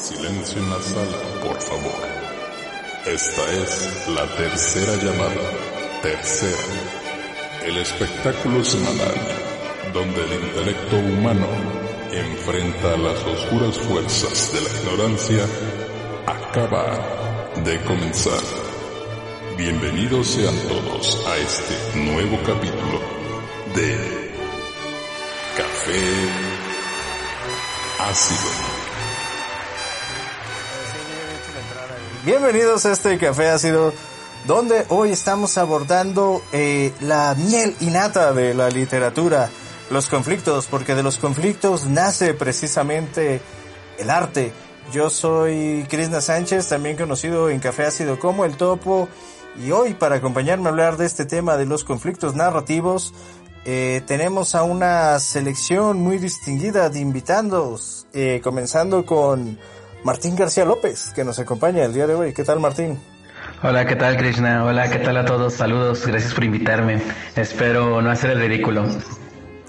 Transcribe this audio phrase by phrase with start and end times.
[0.00, 1.92] Silencio en la sala, por favor.
[3.04, 5.42] Esta es la tercera llamada.
[6.02, 6.62] Tercera.
[7.64, 9.14] El espectáculo semanal
[9.92, 11.48] donde el intelecto humano
[12.12, 15.44] enfrenta las oscuras fuerzas de la ignorancia
[16.26, 18.40] acaba de comenzar.
[19.56, 23.00] Bienvenidos sean todos a este nuevo capítulo
[23.74, 23.96] de
[25.56, 26.28] Café
[27.98, 28.77] Ácido.
[32.28, 33.90] Bienvenidos a este Café Ácido,
[34.46, 39.48] donde hoy estamos abordando eh, la miel innata de la literatura,
[39.88, 43.40] los conflictos, porque de los conflictos nace precisamente
[43.98, 44.52] el arte.
[44.92, 49.08] Yo soy Krishna Sánchez, también conocido en Café Ácido como El Topo,
[49.58, 53.14] y hoy para acompañarme a hablar de este tema de los conflictos narrativos,
[53.64, 59.58] eh, tenemos a una selección muy distinguida de invitados, eh, comenzando con
[60.04, 62.32] Martín García López, que nos acompaña el día de hoy.
[62.32, 62.98] ¿Qué tal, Martín?
[63.62, 64.64] Hola, ¿qué tal, Krishna?
[64.64, 65.54] Hola, ¿qué tal a todos?
[65.54, 67.02] Saludos, gracias por invitarme.
[67.34, 68.86] Espero no hacer el ridículo.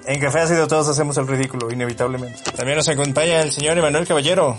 [0.06, 2.40] En Café Ácido todos hacemos el ridículo, inevitablemente.
[2.56, 4.58] También nos acompaña el señor Emanuel Caballero.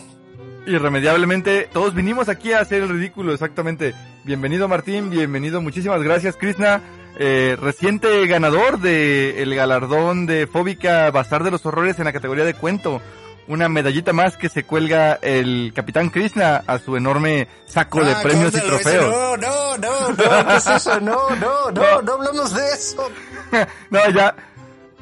[0.66, 3.94] Irremediablemente, todos vinimos aquí a hacer el ridículo, exactamente.
[4.24, 6.82] Bienvenido Martín, bienvenido, muchísimas gracias Krishna,
[7.18, 12.44] eh, reciente ganador del el galardón de Fóbica Bazar de los Horrores en la categoría
[12.44, 13.00] de cuento.
[13.48, 18.20] Una medallita más que se cuelga el Capitán Krishna a su enorme saco de Ah,
[18.22, 19.10] premios y trofeos.
[19.10, 20.16] No, no, no, no,
[20.46, 21.00] ¿qué es eso?
[21.00, 23.10] No, no, no, no hablamos de eso.
[23.90, 24.34] no, ya.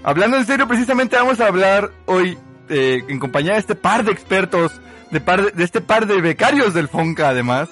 [0.03, 2.39] Hablando en serio, precisamente vamos a hablar hoy
[2.70, 4.73] eh, en compañía de este par de expertos,
[5.11, 7.69] de, par de, de este par de becarios del FONCA además.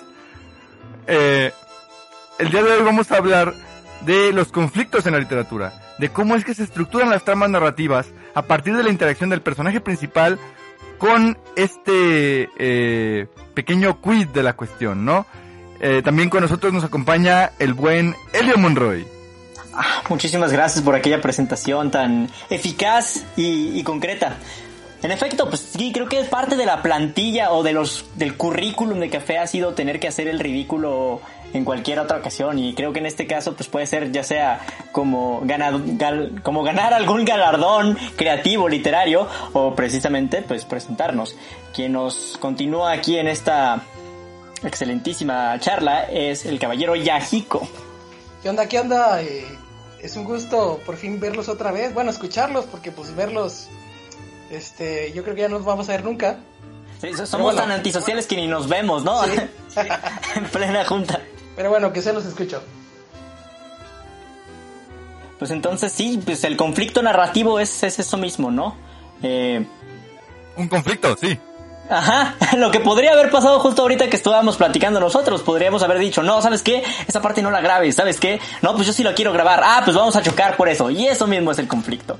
[1.07, 1.53] Eh,
[2.39, 3.55] el día de hoy vamos a hablar
[4.03, 8.07] de los conflictos en la literatura, de cómo es que se estructuran las tramas narrativas
[8.35, 10.39] a partir de la interacción del personaje principal
[10.99, 15.27] con este eh, pequeño quiz de la cuestión, ¿no?
[15.81, 19.07] Eh, también con nosotros nos acompaña el buen Elio Monroy.
[19.75, 24.39] Ah, muchísimas gracias por aquella presentación tan eficaz y, y concreta.
[25.03, 28.37] En efecto, pues sí, creo que es parte de la plantilla o de los del
[28.37, 31.21] currículum de café ha sido tener que hacer el ridículo
[31.57, 34.61] en cualquier otra ocasión y creo que en este caso pues puede ser ya sea
[34.93, 41.35] como ganar, gal- como ganar algún galardón creativo literario o precisamente pues presentarnos.
[41.75, 43.83] Quien nos continúa aquí en esta
[44.63, 47.69] excelentísima charla es el caballero Yahiko.
[48.43, 48.67] ¿Qué onda?
[48.69, 49.23] ¿Qué onda?
[49.23, 49.45] Eh,
[50.01, 51.93] es un gusto por fin verlos otra vez.
[51.95, 53.69] Bueno, escucharlos, porque pues verlos,
[54.51, 56.39] este, yo creo que ya no nos vamos a ver nunca.
[57.01, 57.61] Sí, somos bueno.
[57.61, 59.23] tan antisociales que ni nos vemos, ¿no?
[59.25, 59.31] Sí.
[60.37, 61.21] en plena junta.
[61.57, 62.63] Pero bueno, que se los escucho.
[65.39, 68.77] Pues entonces sí, pues el conflicto narrativo es, es eso mismo, ¿no?
[69.23, 69.65] Eh,
[70.57, 71.39] Un conflicto, sí.
[71.89, 76.23] Ajá, lo que podría haber pasado justo ahorita que estábamos platicando nosotros, podríamos haber dicho,
[76.23, 76.83] no, ¿sabes qué?
[77.07, 78.41] Esa parte no la grabes, ¿sabes qué?
[78.63, 81.07] No, pues yo sí lo quiero grabar, ah, pues vamos a chocar por eso, y
[81.07, 82.19] eso mismo es el conflicto.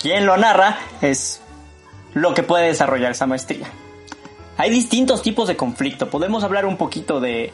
[0.00, 1.40] Quien lo narra es
[2.14, 3.68] lo que puede desarrollar esa maestría.
[4.56, 7.52] Hay distintos tipos de conflicto, podemos hablar un poquito de,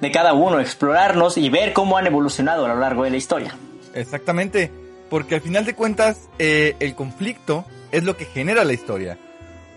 [0.00, 3.56] de cada uno, explorarnos y ver cómo han evolucionado a lo largo de la historia.
[3.94, 4.70] Exactamente,
[5.08, 9.18] porque al final de cuentas eh, el conflicto es lo que genera la historia.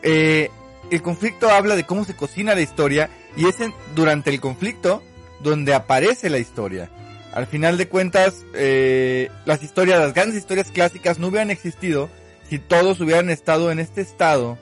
[0.02, 0.50] Eh,
[0.92, 5.02] el conflicto habla de cómo se cocina la historia y es en- durante el conflicto
[5.42, 6.90] donde aparece la historia.
[7.34, 12.10] Al final de cuentas, eh, las historias, las grandes historias clásicas no hubieran existido
[12.50, 14.58] si todos hubieran estado en este estado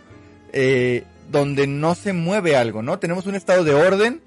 [1.30, 3.00] donde no se mueve algo, ¿no?
[3.00, 4.22] Tenemos un estado de orden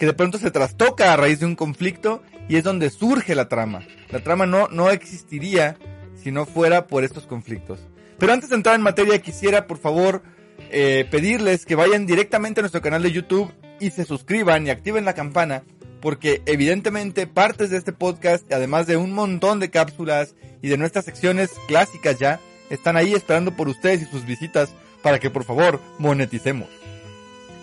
[0.00, 3.50] que de pronto se trastoca a raíz de un conflicto y es donde surge la
[3.50, 3.86] trama.
[4.08, 5.76] La trama no, no existiría
[6.14, 7.80] si no fuera por estos conflictos.
[8.18, 10.22] Pero antes de entrar en materia, quisiera por favor
[10.70, 15.04] eh, pedirles que vayan directamente a nuestro canal de YouTube y se suscriban y activen
[15.04, 15.64] la campana,
[16.00, 21.04] porque evidentemente partes de este podcast, además de un montón de cápsulas y de nuestras
[21.04, 22.40] secciones clásicas ya,
[22.70, 24.72] están ahí esperando por ustedes y sus visitas
[25.02, 26.79] para que por favor moneticemos.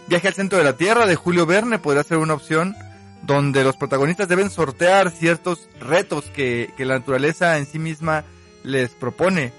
[0.08, 2.76] Viaje al centro de la Tierra de Julio Verne podría ser una opción
[3.24, 8.24] donde los protagonistas deben sortear ciertos retos que, que la naturaleza en sí misma
[8.64, 9.52] les propone.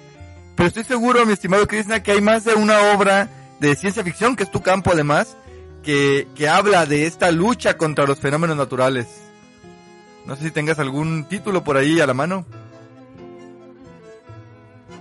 [0.56, 3.28] Pero estoy seguro, mi estimado Krishna, que hay más de una obra
[3.60, 5.36] de ciencia ficción, que es tu campo además,
[5.82, 9.06] que, que habla de esta lucha contra los fenómenos naturales.
[10.24, 12.46] No sé si tengas algún título por ahí a la mano.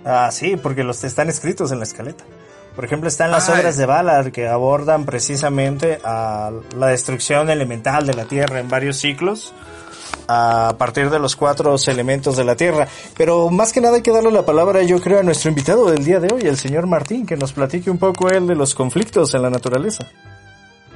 [0.06, 2.24] Ah, sí, porque los están escritos en la escaleta.
[2.78, 8.06] Por ejemplo, están las Ah, obras de Valar que abordan precisamente a la destrucción elemental
[8.06, 9.52] de la Tierra en varios ciclos
[10.28, 12.88] a partir de los cuatro elementos de la Tierra.
[13.18, 16.06] Pero más que nada hay que darle la palabra, yo creo, a nuestro invitado del
[16.06, 19.34] día de hoy, el señor Martín, que nos platique un poco él de los conflictos
[19.34, 20.06] en la naturaleza.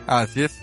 [0.05, 0.61] Así es.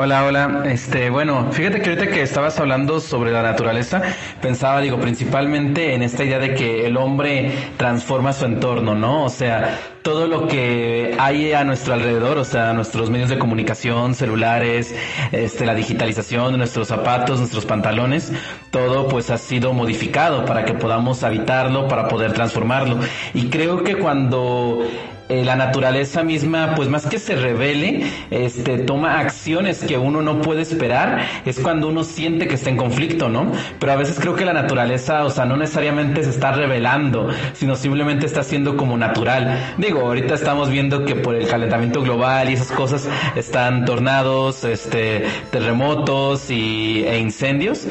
[0.00, 0.62] Hola, hola.
[0.66, 4.00] Este, bueno, fíjate que ahorita que estabas hablando sobre la naturaleza,
[4.40, 9.24] pensaba, digo, principalmente en esta idea de que el hombre transforma su entorno, ¿no?
[9.24, 14.14] O sea, todo lo que hay a nuestro alrededor, o sea, nuestros medios de comunicación,
[14.14, 14.94] celulares,
[15.32, 16.18] este, la digitalización
[16.58, 18.32] nuestros zapatos, nuestros pantalones,
[18.70, 22.98] todo pues ha sido modificado para que podamos habitarlo, para poder transformarlo.
[23.34, 24.84] Y creo que cuando
[25.28, 30.40] eh, la naturaleza misma, pues más que se revele, este, toma acciones que uno no
[30.40, 33.52] puede esperar, es cuando uno siente que está en conflicto, ¿no?
[33.78, 37.76] Pero a veces creo que la naturaleza, o sea, no necesariamente se está revelando, sino
[37.76, 39.74] simplemente está siendo como natural.
[39.88, 45.24] Digo, ahorita estamos viendo que por el calentamiento global y esas cosas están tornados, este,
[45.50, 47.86] terremotos y, e incendios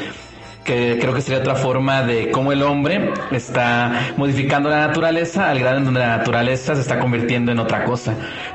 [0.68, 5.60] que creo que sería otra forma de cómo el hombre está modificando la naturaleza al
[5.60, 8.14] grado en donde la naturaleza se está convirtiendo en otra cosa.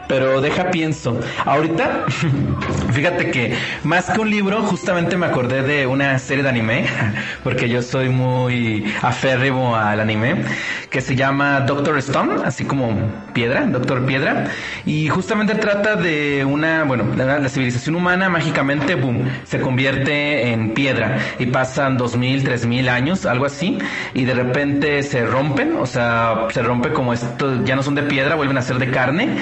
[0.08, 2.04] Pero deja pienso, ahorita,
[2.92, 6.84] fíjate que más que un libro, justamente me acordé de una serie de anime,
[7.44, 10.44] porque yo soy muy aférrimo al anime,
[10.90, 12.94] que se llama Doctor Stone, así como
[13.32, 14.48] piedra, Doctor Piedra,
[14.84, 20.74] y justamente trata de una, bueno, la, la civilización humana mágicamente, boom, se convierte en
[20.74, 23.78] piedra y pasan dos mil, tres mil años, algo así,
[24.12, 28.02] y de repente se rompen, o sea, se rompe como esto, ya no son de
[28.02, 29.38] piedra, vuelven a ser de carne,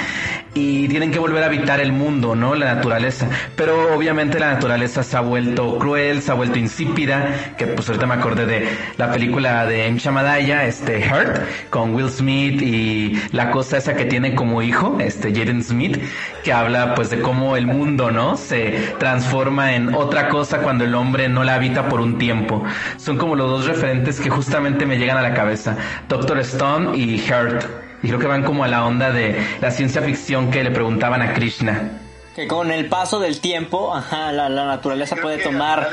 [0.55, 2.55] y tienen que volver a habitar el mundo, ¿no?
[2.55, 3.29] La naturaleza.
[3.57, 8.07] Pero obviamente la naturaleza se ha vuelto cruel, se ha vuelto insípida, que pues ahorita
[8.07, 9.99] me acordé de la película de M.
[9.99, 15.33] Shamadaya, este, Hurt, con Will Smith y la cosa esa que tiene como hijo, este,
[15.33, 15.99] Jaden Smith,
[16.43, 18.37] que habla pues de cómo el mundo, ¿no?
[18.37, 22.65] Se transforma en otra cosa cuando el hombre no la habita por un tiempo.
[22.97, 25.77] Son como los dos referentes que justamente me llegan a la cabeza,
[26.09, 27.90] Doctor Stone y Hurt.
[28.03, 31.21] Y creo que van como a la onda de la ciencia ficción que le preguntaban
[31.23, 31.91] a Krishna.
[32.35, 35.89] Que con el paso del tiempo, ajá, la, la naturaleza puede tomar...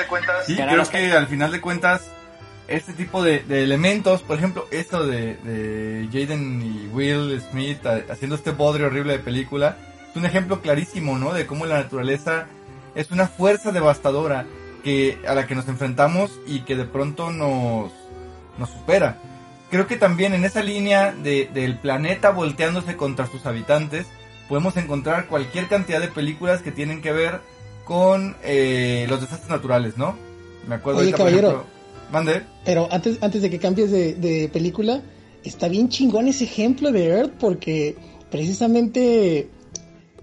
[0.45, 2.09] Sí, ganar creo hasta- que al final de cuentas,
[2.68, 8.01] este tipo de, de elementos, por ejemplo, esto de, de Jaden y Will Smith a-
[8.12, 9.77] haciendo este bodrio horrible de película,
[10.10, 11.33] es un ejemplo clarísimo, ¿no?
[11.33, 12.45] De cómo la naturaleza
[12.95, 14.45] es una fuerza devastadora
[14.83, 17.92] que, a la que nos enfrentamos y que de pronto nos,
[18.57, 19.18] nos supera.
[19.69, 24.05] Creo que también en esa línea de, del planeta volteándose contra sus habitantes,
[24.47, 27.41] podemos encontrar cualquier cantidad de películas que tienen que ver
[27.83, 30.15] con eh, los desastres naturales, ¿no?
[30.67, 31.47] Me acuerdo Oye, ahorita, caballero.
[31.49, 31.77] ejemplo-
[32.11, 32.41] Mande.
[32.63, 35.01] Pero antes, antes de que cambies de, de película,
[35.43, 37.95] está bien chingón ese ejemplo de Earth porque
[38.31, 39.49] precisamente...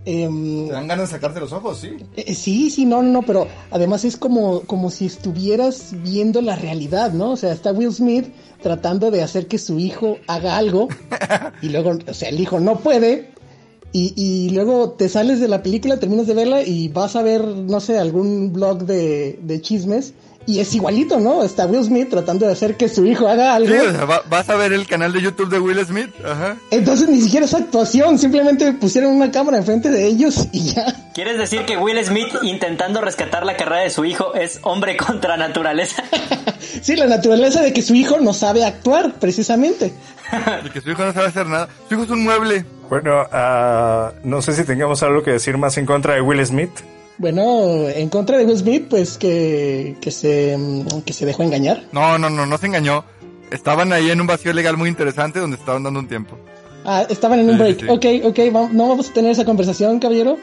[0.06, 1.96] em, Te dan ganas de sacarte los ojos, sí.
[2.16, 6.56] eh, sí, sí, no, no, no, pero además es como, como si estuvieras viendo la
[6.56, 7.32] realidad, ¿no?
[7.32, 8.26] O sea, está Will Smith
[8.64, 10.88] tratando de hacer que su hijo haga algo
[11.60, 13.28] y luego, o sea, el hijo no puede
[13.94, 17.42] y, y luego te sales de la película, terminas de verla y vas a ver,
[17.46, 20.12] no sé, algún blog de, de chismes
[20.46, 21.42] y es igualito, ¿no?
[21.42, 23.72] Está Will Smith tratando de hacer que su hijo haga algo.
[23.72, 26.10] Sí, o sea, va- vas a ver el canal de YouTube de Will Smith.
[26.22, 26.58] Ajá.
[26.70, 31.10] Entonces ni siquiera es actuación, simplemente pusieron una cámara enfrente de ellos y ya.
[31.14, 35.36] ¿Quieres decir que Will Smith intentando rescatar la carrera de su hijo es hombre contra
[35.38, 36.02] naturaleza?
[36.82, 39.92] Sí, la naturaleza de que su hijo no sabe actuar, precisamente.
[40.62, 41.68] De que su hijo no sabe hacer nada.
[41.88, 42.64] Su hijo es un mueble.
[42.88, 46.70] Bueno, ah, no sé si tengamos algo que decir más en contra de Will Smith.
[47.18, 50.58] Bueno, en contra de Will Smith, pues que, que, se,
[51.06, 51.84] que se dejó engañar.
[51.92, 53.04] No, no, no, no se engañó.
[53.50, 56.36] Estaban ahí en un vacío legal muy interesante donde estaban dando un tiempo.
[56.84, 57.80] Ah, estaban en un Sí, break.
[57.80, 57.86] sí.
[57.88, 60.36] Ok, ok, va- no vamos a tener esa conversación, caballero.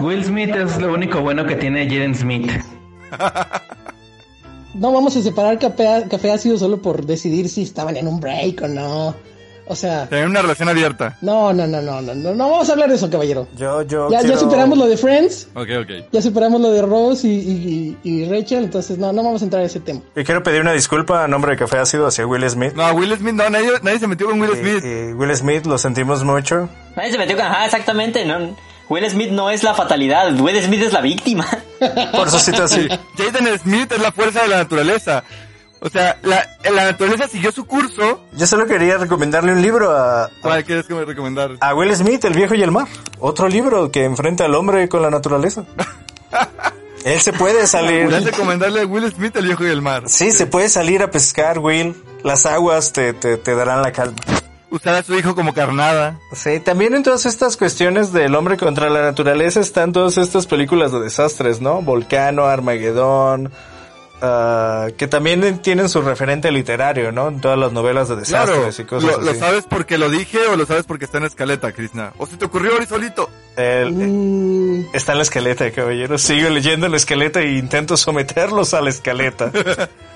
[0.00, 2.50] Will Smith es lo único bueno que tiene Jaden Smith.
[4.74, 8.62] No vamos a separar café, café ácido solo por decidir si estaban en un break
[8.62, 9.14] o no.
[9.70, 11.18] O sea, Tenían una relación abierta.
[11.20, 13.46] no, no, no, no, no, no, no vamos a hablar de eso, caballero.
[13.54, 15.90] Yo, yo Ya, ya superamos lo de Friends, Ok, ok.
[16.10, 19.66] ya superamos lo de Rose y, y- Rachel, entonces no, no vamos a entrar a
[19.66, 20.00] ese tema.
[20.16, 22.72] Y quiero pedir una disculpa a nombre de Café Ácido hacia Will Smith.
[22.74, 24.84] No, Will Smith, no, nadie, nadie se metió con Will Y- Smith.
[24.86, 26.66] y Will Smith, lo sentimos mucho.
[26.96, 27.44] Nadie se metió con...
[27.44, 28.24] Ajá, exactamente.
[28.24, 28.56] No,
[28.88, 30.32] Will Smith no es la fatalidad.
[30.40, 31.46] Will Smith es la víctima.
[32.12, 32.88] Por su situación.
[33.16, 35.24] Jaden Smith es la fuerza de la naturaleza.
[35.80, 38.24] O sea, la, la naturaleza siguió su curso.
[38.32, 41.52] Yo solo quería recomendarle un libro a, ¿Cuál quieres que me recomendar?
[41.60, 42.88] a Will Smith, El viejo y el mar.
[43.20, 45.64] Otro libro que enfrenta al hombre con la naturaleza.
[47.04, 48.04] Él se puede salir.
[48.04, 50.04] Podrías recomendarle a Will Smith el viejo y el mar.
[50.06, 51.94] Sí, se puede salir a pescar, Will.
[52.24, 54.16] Las aguas te, te, te darán la calma.
[54.70, 56.18] Usar a su hijo como carnada.
[56.32, 60.92] Sí, también en todas estas cuestiones del hombre contra la naturaleza están todas estas películas
[60.92, 61.80] de desastres, ¿no?
[61.80, 63.50] Volcano, Armagedón,
[64.20, 67.28] ah, que también tienen su referente literario, ¿no?
[67.28, 69.40] En todas las novelas de Claro, desastres y cosas lo, lo así.
[69.40, 72.12] sabes porque lo dije o lo sabes porque está en escaleta, Krishna.
[72.18, 73.30] O se te ocurrió hoy solito.
[73.56, 76.18] El- Mm, Está en la escaleta, caballero.
[76.18, 79.50] Sigo leyendo la escaleta e intento someterlos a la escaleta.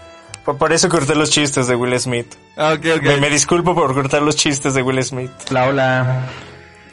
[0.44, 2.34] por, eso corté los chistes de Will Smith.
[2.56, 3.02] Ah, ok, ok.
[3.02, 5.30] Me, me disculpo por cortar los chistes de Will Smith.
[5.50, 6.28] Hola, hola.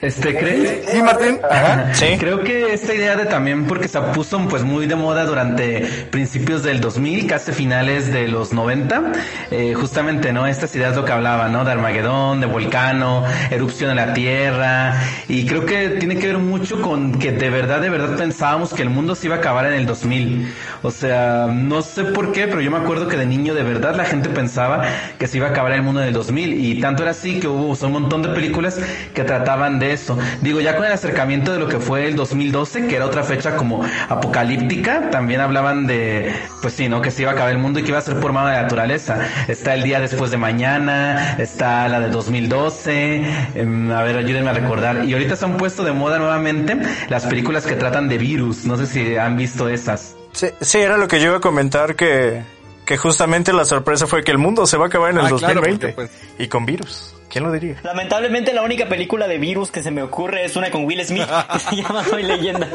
[0.02, 0.86] Este, ¿crees?
[0.90, 1.40] Sí, Martín.
[1.50, 2.16] Ajá, sí.
[2.18, 6.64] Creo que esta idea de también porque se puso pues muy de moda durante principios
[6.64, 9.12] del 2000, casi finales de los 90,
[9.52, 10.48] eh, justamente, ¿no?
[10.48, 11.66] Estas ideas lo que hablaba, ¿no?
[11.66, 16.82] De Armagedón, de volcano, erupción de la Tierra, y creo que tiene que ver mucho
[16.82, 19.74] con que de verdad, de verdad pensábamos que el mundo se iba a acabar en
[19.74, 20.54] el 2000.
[20.82, 23.96] O sea, no sé por qué, pero yo me acuerdo que de niño de verdad
[23.96, 24.86] la gente pensaba
[25.18, 27.50] que se iba a acabar el mundo en el 2000, y tanto era así que
[27.50, 28.80] hubo un montón de películas
[29.14, 30.18] que trataban de eso.
[30.42, 33.56] Digo, ya con el acercamiento de lo que fue el 2012, que era otra fecha
[33.56, 37.02] como apocalíptica, también hablaban de, pues sí, ¿no?
[37.02, 38.56] Que se iba a acabar el mundo y que iba a ser por mano de
[38.56, 39.20] la naturaleza.
[39.48, 43.24] Está el día después de mañana, está la de 2012,
[43.56, 45.06] em, a ver, ayúdenme a recordar.
[45.06, 46.78] Y ahorita se han puesto de moda nuevamente
[47.10, 50.16] las películas que tratan de virus, no sé si han visto esas.
[50.32, 52.42] Sí, sí, era lo que yo iba a comentar que,
[52.86, 55.30] que justamente la sorpresa fue que el mundo se va a acabar en el Ah,
[55.30, 55.94] claro, 2020.
[55.94, 57.16] porque, pues- Y con virus.
[57.30, 57.76] ¿Quién lo diría?
[57.84, 61.28] Lamentablemente la única película de virus que se me ocurre es una con Will Smith
[61.54, 62.68] que se llama Soy Leyenda.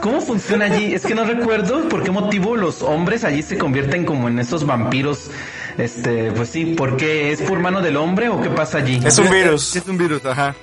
[0.00, 0.94] ¿Cómo funciona allí?
[0.94, 4.64] Es que no recuerdo por qué motivo los hombres allí se convierten como en esos
[4.64, 5.30] vampiros.
[5.76, 7.32] Este, pues sí, ¿por qué?
[7.32, 8.98] ¿Es por mano del hombre o qué pasa allí?
[9.04, 9.76] Es un virus.
[9.76, 10.54] Es un virus, ajá.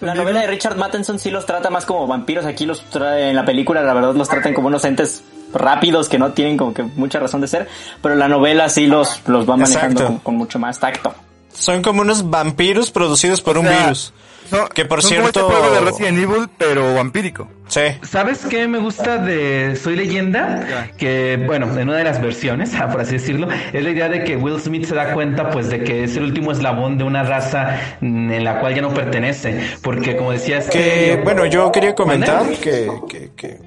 [0.00, 2.44] La novela de Richard Matheson sí los trata más como vampiros.
[2.44, 5.24] Aquí los trae en la película, la verdad los tratan como unos entes
[5.54, 7.68] rápidos que no tienen como que mucha razón de ser.
[8.02, 11.14] Pero la novela sí los, los va manejando con mucho más tacto.
[11.54, 14.12] Son como unos vampiros producidos por un sea, virus.
[14.50, 17.48] son- Que por son cierto- Como este juego de Resident Evil, pero vampírico.
[17.68, 17.80] Sí.
[18.02, 20.90] ¿Sabes qué me gusta de Soy Leyenda?
[20.98, 24.36] Que, bueno, en una de las versiones, por así decirlo, es la idea de que
[24.36, 27.78] Will Smith se da cuenta, pues, de que es el último eslabón de una raza
[28.00, 29.60] mm, en la cual ya no pertenece.
[29.82, 30.68] Porque, como decías...
[30.68, 33.58] Que, bueno, yo quería comentar que, que, que-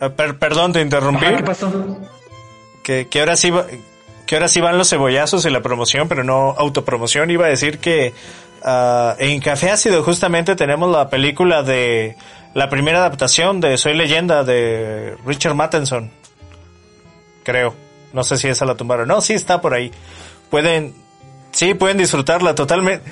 [0.00, 1.24] ah, per- perdón, te interrumpí.
[1.24, 1.98] Ajá, ¿Qué pasó?
[2.82, 3.66] que, que ahora sí va-
[4.26, 7.30] que ahora sí van los cebollazos y la promoción, pero no autopromoción.
[7.30, 8.12] Iba a decir que
[8.64, 12.16] ah, en Café Ácido justamente tenemos la película de
[12.52, 16.10] la primera adaptación de Soy Leyenda de Richard Matheson.
[17.44, 17.74] Creo.
[18.12, 19.06] No sé si esa la tumbaron.
[19.06, 19.92] No, sí está por ahí.
[20.50, 20.94] Pueden,
[21.52, 23.08] sí, pueden disfrutarla totalmente.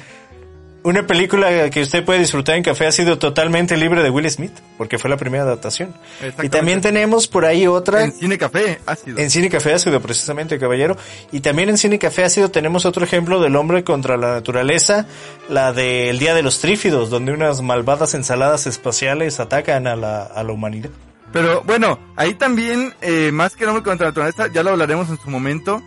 [0.84, 4.52] Una película que usted puede disfrutar en Café ha sido totalmente libre de Will Smith,
[4.76, 5.94] porque fue la primera adaptación.
[6.42, 9.18] Y también tenemos por ahí otra En Cine Café, ácido.
[9.18, 10.98] en Cine Café Ácido, precisamente, caballero.
[11.32, 15.06] Y también en Cine Café Ácido tenemos otro ejemplo del hombre contra la naturaleza,
[15.48, 20.44] la del Día de los Trífidos, donde unas malvadas ensaladas espaciales atacan a la, a
[20.44, 20.90] la humanidad.
[21.32, 25.08] Pero bueno, ahí también, eh, más que el hombre contra la naturaleza, ya lo hablaremos
[25.08, 25.82] en su momento,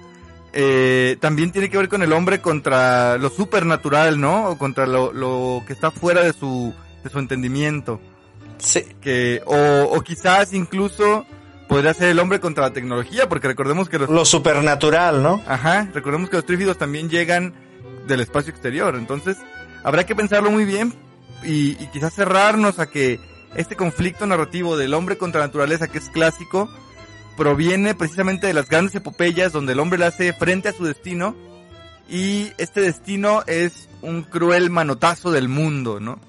[0.54, 4.50] eh, también tiene que ver con el hombre contra lo supernatural, ¿no?
[4.50, 6.74] O contra lo, lo que está fuera de su,
[7.04, 8.00] de su entendimiento.
[8.58, 11.26] Sí, Que, o, o quizás incluso
[11.68, 15.44] podría ser el hombre contra la tecnología, porque recordemos que los, lo supernatural, ¿no?
[15.48, 17.54] ajá, recordemos que los trífidos también llegan
[18.08, 19.38] del espacio exterior, entonces
[19.84, 20.94] habrá que pensarlo muy bien
[21.44, 23.20] y, y quizás cerrarnos a que
[23.56, 26.70] este conflicto narrativo del hombre contra la naturaleza que es clásico
[27.38, 31.36] proviene precisamente de las grandes epopeyas donde el hombre le hace frente a su destino
[32.10, 36.20] y este destino es un cruel manotazo del mundo, ¿no?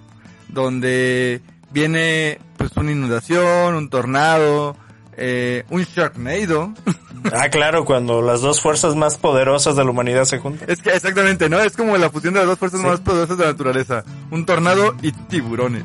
[0.48, 4.76] Donde viene pues una inundación, un tornado,
[5.16, 6.72] eh, un Sharknado.
[7.32, 10.70] Ah, claro, cuando las dos fuerzas más poderosas de la humanidad se juntan.
[10.70, 11.58] Es que exactamente, ¿no?
[11.58, 14.04] Es como la fusión de las dos fuerzas más poderosas de la naturaleza.
[14.30, 15.82] Un tornado y tiburones.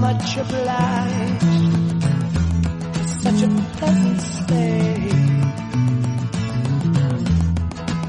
[0.00, 1.42] Much obliged.
[3.22, 5.10] Such a pleasant stay.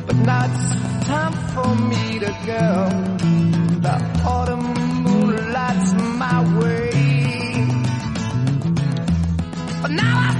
[0.07, 0.67] But now it's
[1.11, 2.65] time for me to go.
[3.85, 3.95] The
[4.25, 4.67] autumn
[5.03, 5.93] moonlight's
[6.23, 6.89] my way.
[9.81, 10.30] But now I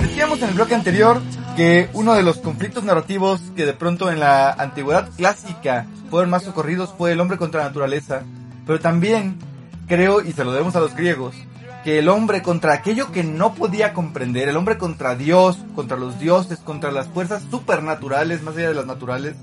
[0.00, 1.20] Decíamos en el bloque anterior
[1.56, 6.42] que uno de los conflictos narrativos que de pronto en la antigüedad clásica fueron más
[6.42, 8.22] socorridos fue el hombre contra la naturaleza,
[8.66, 9.38] pero también
[9.86, 11.34] creo, y se lo debemos a los griegos,
[11.84, 16.18] que el hombre contra aquello que no podía comprender, el hombre contra Dios, contra los
[16.18, 19.34] dioses, contra las fuerzas supernaturales, más allá de las naturales,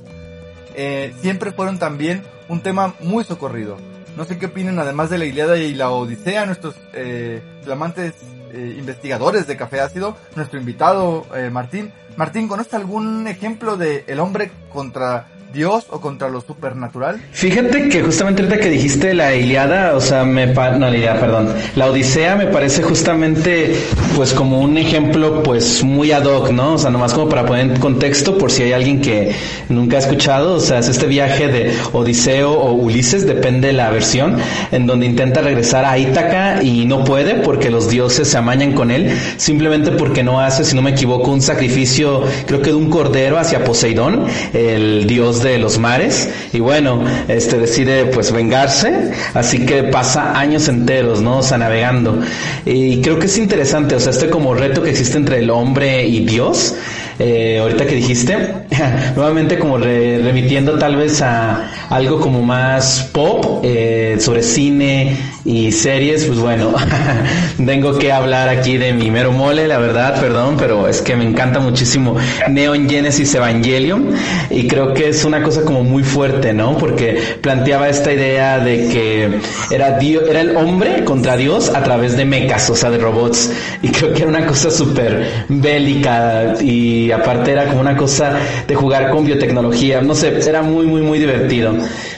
[0.73, 3.77] eh, siempre fueron también un tema muy socorrido.
[4.17, 8.13] No sé qué opinan además de la Iliada y la Odisea, nuestros eh, flamantes
[8.51, 11.91] eh, investigadores de Café Ácido, nuestro invitado Martín.
[12.17, 17.21] Martín, ¿conoce algún ejemplo de el hombre contra Dios o contra lo supernatural?
[17.31, 21.19] Fíjate que justamente ahorita que dijiste la Iliada, o sea, me pa- no la Iliada,
[21.19, 23.75] perdón, la Odisea me parece justamente
[24.15, 26.73] pues como un ejemplo pues muy ad hoc, ¿no?
[26.73, 29.31] O sea, nomás como para poner en contexto por si hay alguien que
[29.69, 33.89] nunca ha escuchado, o sea, es este viaje de Odiseo o Ulises, depende de la
[33.89, 34.37] versión,
[34.71, 38.91] en donde intenta regresar a Ítaca y no puede porque los dioses se amañan con
[38.91, 42.89] él, simplemente porque no hace, si no me equivoco, un sacrificio, creo que de un
[42.89, 49.65] cordero hacia Poseidón, el dios de los mares, y bueno, este decide pues vengarse, así
[49.65, 51.37] que pasa años enteros, ¿no?
[51.39, 52.19] O sea, navegando.
[52.65, 56.05] Y creo que es interesante, o sea, este como reto que existe entre el hombre
[56.05, 56.75] y Dios,
[57.19, 58.35] eh, ahorita que dijiste,
[59.15, 65.71] nuevamente como re- remitiendo tal vez a algo como más pop, eh, sobre cine y
[65.71, 66.73] series, pues bueno,
[67.65, 71.25] tengo que hablar aquí de mi mero mole, la verdad, perdón, pero es que me
[71.25, 72.15] encanta muchísimo
[72.49, 74.09] Neon Genesis Evangelion
[74.49, 76.77] y creo que es una cosa como muy fuerte, ¿no?
[76.77, 79.39] Porque planteaba esta idea de que
[79.73, 83.51] era Dios, era el hombre contra Dios a través de mechas, o sea, de robots,
[83.81, 88.33] y creo que era una cosa súper bélica y aparte era como una cosa
[88.67, 91.73] de jugar con biotecnología, no sé, era muy, muy, muy divertido.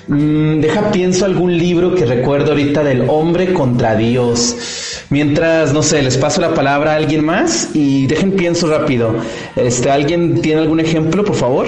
[0.08, 5.06] Mm, deja pienso algún libro que recuerdo ahorita del hombre contra Dios.
[5.10, 9.16] Mientras, no sé, les paso la palabra a alguien más y dejen pienso rápido.
[9.56, 11.68] Este, ¿alguien tiene algún ejemplo, por favor?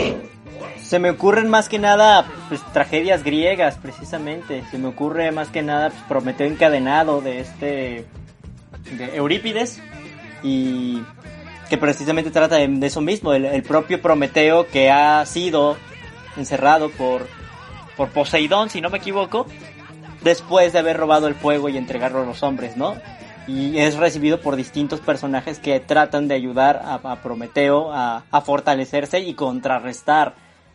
[0.82, 4.64] Se me ocurren más que nada pues, tragedias griegas, precisamente.
[4.72, 8.06] Se me ocurre más que nada pues, Prometeo encadenado de este
[8.98, 9.82] de Eurípides
[10.44, 11.02] y
[11.70, 15.76] que precisamente trata de, eso mismo, el, el propio Prometeo que ha sido
[16.38, 17.26] encerrado por
[17.96, 19.48] por Poseidón, si no me equivoco,
[20.26, 22.96] después de haber robado el fuego y entregarlo a los hombres, ¿no?
[23.48, 29.36] Y es recibido por distintos personajes que tratan de ayudar a, Prometeo a, fortalecerse y
[29.36, 30.34] contrarrestar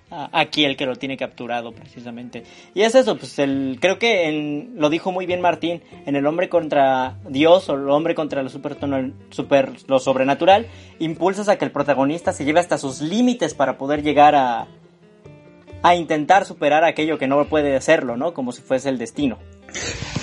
[0.08, 2.44] a aquel que lo tiene capturado precisamente.
[2.74, 6.48] Y es eso, pues el, creo que lo dijo muy bien Martín, en el hombre
[6.48, 10.68] contra Dios o el hombre contra lo, super, lo sobrenatural,
[11.00, 14.68] impulsas a que el protagonista se lleve hasta sus límites para poder llegar a,
[15.83, 18.35] a intentar superar aquello que no puede hacerlo, ¿no?
[18.35, 19.38] Como si fuese el destino.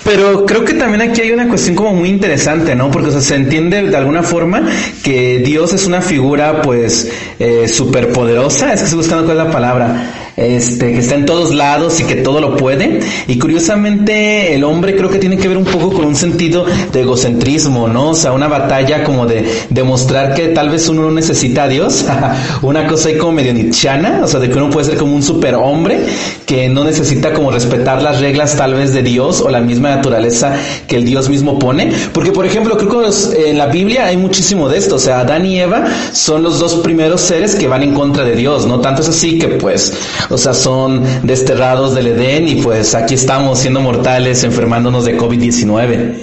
[0.04, 2.90] Pero creo que también aquí hay una cuestión como muy interesante, ¿no?
[2.90, 4.66] Porque se entiende de alguna forma
[5.02, 9.50] que Dios es una figura pues eh, superpoderosa, es que estoy buscando cuál es la
[9.50, 13.00] palabra, este, que está en todos lados y que todo lo puede.
[13.26, 17.00] Y curiosamente el hombre creo que tiene que ver un poco con un sentido de
[17.00, 18.10] egocentrismo, ¿no?
[18.10, 22.06] O sea, una batalla como de demostrar que tal vez uno no necesita a Dios,
[22.62, 25.22] una cosa ahí como medio nietzscheana, o sea, de que uno puede ser como un
[25.22, 25.98] superhombre
[26.46, 30.54] que no necesita como respetar las reglas tal vez de Dios o la misma naturaleza
[30.86, 31.92] que el Dios mismo pone.
[32.12, 34.94] Porque, por ejemplo, creo que en la Biblia hay muchísimo de esto.
[34.96, 38.36] O sea, Adán y Eva son los dos primeros seres que van en contra de
[38.36, 38.80] Dios, ¿no?
[38.80, 39.92] Tanto es así que, pues,
[40.30, 46.14] o sea, son desterrados del Edén y pues aquí estamos siendo mortales, enfermándonos de COVID-19.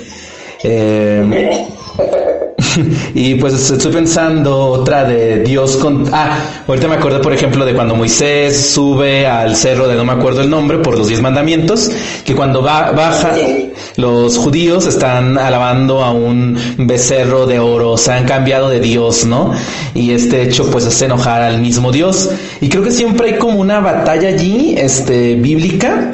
[0.64, 1.68] Eh,
[3.14, 6.06] y pues estoy pensando otra de Dios con...
[6.12, 10.14] Ah, ahorita me acordé por ejemplo de cuando Moisés sube al cerro de no me
[10.14, 11.90] acuerdo el nombre por los diez mandamientos,
[12.24, 13.34] que cuando baja
[13.98, 19.54] los judíos están alabando a un becerro de oro, se han cambiado de Dios, ¿no?
[19.94, 22.30] Y este hecho pues hace enojar al mismo Dios.
[22.62, 26.12] Y creo que siempre hay como una batalla allí, este, bíblica,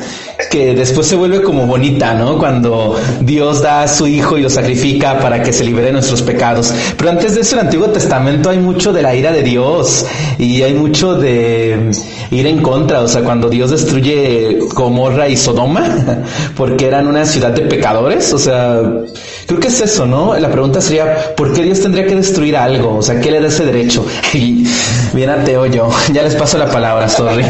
[0.51, 2.37] que después se vuelve como bonita, ¿no?
[2.37, 6.73] Cuando Dios da a su hijo y lo sacrifica para que se libere nuestros pecados.
[6.97, 10.05] Pero antes de eso, en el Antiguo Testamento hay mucho de la ira de Dios
[10.37, 11.91] y hay mucho de
[12.31, 12.99] ir en contra.
[12.99, 15.87] O sea, cuando Dios destruye Gomorra y Sodoma,
[16.57, 18.33] porque eran una ciudad de pecadores.
[18.33, 18.81] O sea,
[19.47, 20.37] creo que es eso, ¿no?
[20.37, 22.97] La pregunta sería, ¿por qué Dios tendría que destruir algo?
[22.97, 24.05] O sea, ¿qué le da ese derecho?
[24.33, 24.65] Y
[25.13, 25.89] bien ateo yo.
[26.13, 27.45] Ya les paso la palabra, sorry.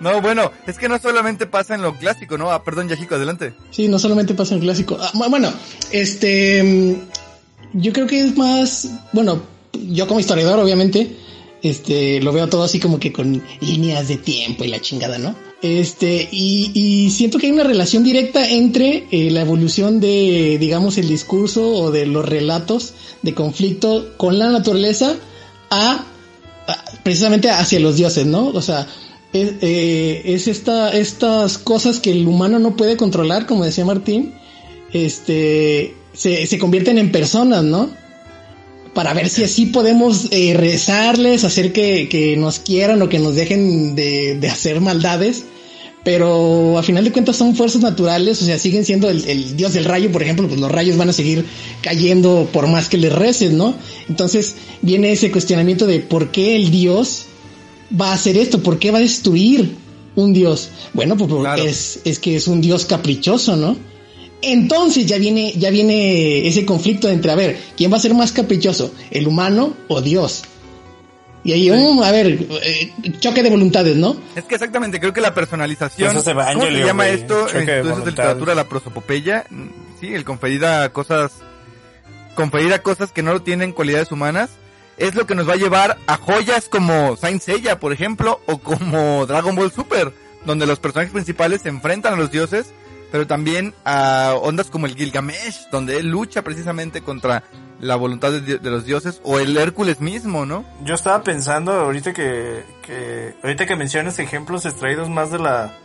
[0.00, 2.50] No, bueno, es que no solamente pasa en lo clásico, ¿no?
[2.50, 3.52] Ah, perdón, Yajico, adelante.
[3.70, 4.96] Sí, no solamente pasa en clásico.
[5.00, 5.52] Ah, bu- bueno,
[5.92, 6.94] este, mm,
[7.80, 9.42] yo creo que es más, bueno,
[9.90, 11.16] yo como historiador, obviamente,
[11.62, 15.34] este, lo veo todo así como que con líneas de tiempo y la chingada, ¿no?
[15.62, 20.96] Este, y, y siento que hay una relación directa entre eh, la evolución de, digamos,
[20.96, 25.14] el discurso o de los relatos de conflicto con la naturaleza
[25.68, 26.06] a,
[26.66, 28.48] a- precisamente hacia los dioses, ¿no?
[28.48, 28.86] O sea,
[29.32, 34.34] es, eh, es esta, estas cosas que el humano no puede controlar, como decía Martín,
[34.92, 37.90] este, se, se convierten en personas, ¿no?
[38.94, 43.36] Para ver si así podemos eh, rezarles, hacer que, que nos quieran o que nos
[43.36, 45.44] dejen de, de hacer maldades.
[46.02, 49.74] Pero a final de cuentas son fuerzas naturales, o sea, siguen siendo el, el dios
[49.74, 51.44] del rayo, por ejemplo, pues los rayos van a seguir
[51.82, 53.74] cayendo por más que les reces, ¿no?
[54.08, 57.26] Entonces viene ese cuestionamiento de por qué el dios
[57.98, 59.76] va a hacer esto, por qué va a destruir
[60.16, 60.70] un dios.
[60.92, 61.62] Bueno, pues porque Claro.
[61.62, 63.76] es, es que es un dios caprichoso, ¿no?
[64.42, 68.32] Entonces ya viene, ya viene ese conflicto entre, a ver, ¿quién va a ser más
[68.32, 68.92] caprichoso?
[69.10, 70.44] ¿El humano o Dios?
[71.42, 72.26] Y ahí, um, a ver,
[72.62, 74.16] eh, choque de voluntades, ¿no?
[74.36, 76.10] Es que exactamente, creo que la personalización.
[76.10, 77.48] Eso es ¿Cómo se llama esto?
[77.48, 79.46] En de estudios de literatura, la prosopopeya.
[80.00, 81.32] Sí, el conferir a cosas.
[82.34, 84.50] Conferir a cosas que no tienen cualidades humanas.
[85.00, 88.58] Es lo que nos va a llevar a joyas como Saint Seiya, por ejemplo, o
[88.58, 90.12] como Dragon Ball Super,
[90.44, 92.74] donde los personajes principales se enfrentan a los dioses,
[93.10, 97.44] pero también a ondas como el Gilgamesh, donde él lucha precisamente contra
[97.80, 100.66] la voluntad de, los dioses, o el Hércules mismo, ¿no?
[100.84, 105.78] Yo estaba pensando ahorita que, que ahorita que mencionas ejemplos extraídos más de la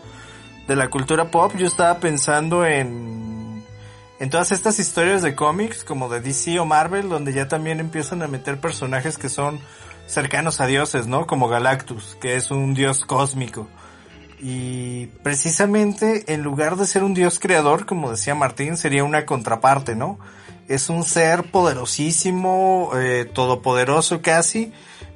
[0.68, 3.25] de la cultura pop, yo estaba pensando en
[4.20, 8.22] en todas estas historias de cómics como de DC o Marvel donde ya también empiezan
[8.22, 9.60] a meter personajes que son
[10.08, 11.28] cercanos a dioses, ¿no?
[11.28, 13.68] Como Galactus, que es un dios cósmico.
[14.40, 19.96] Y precisamente en lugar de ser un dios creador, como decía Martín, sería una contraparte,
[19.96, 20.20] ¿no?
[20.68, 24.72] Es un ser poderosísimo, eh, todopoderoso casi,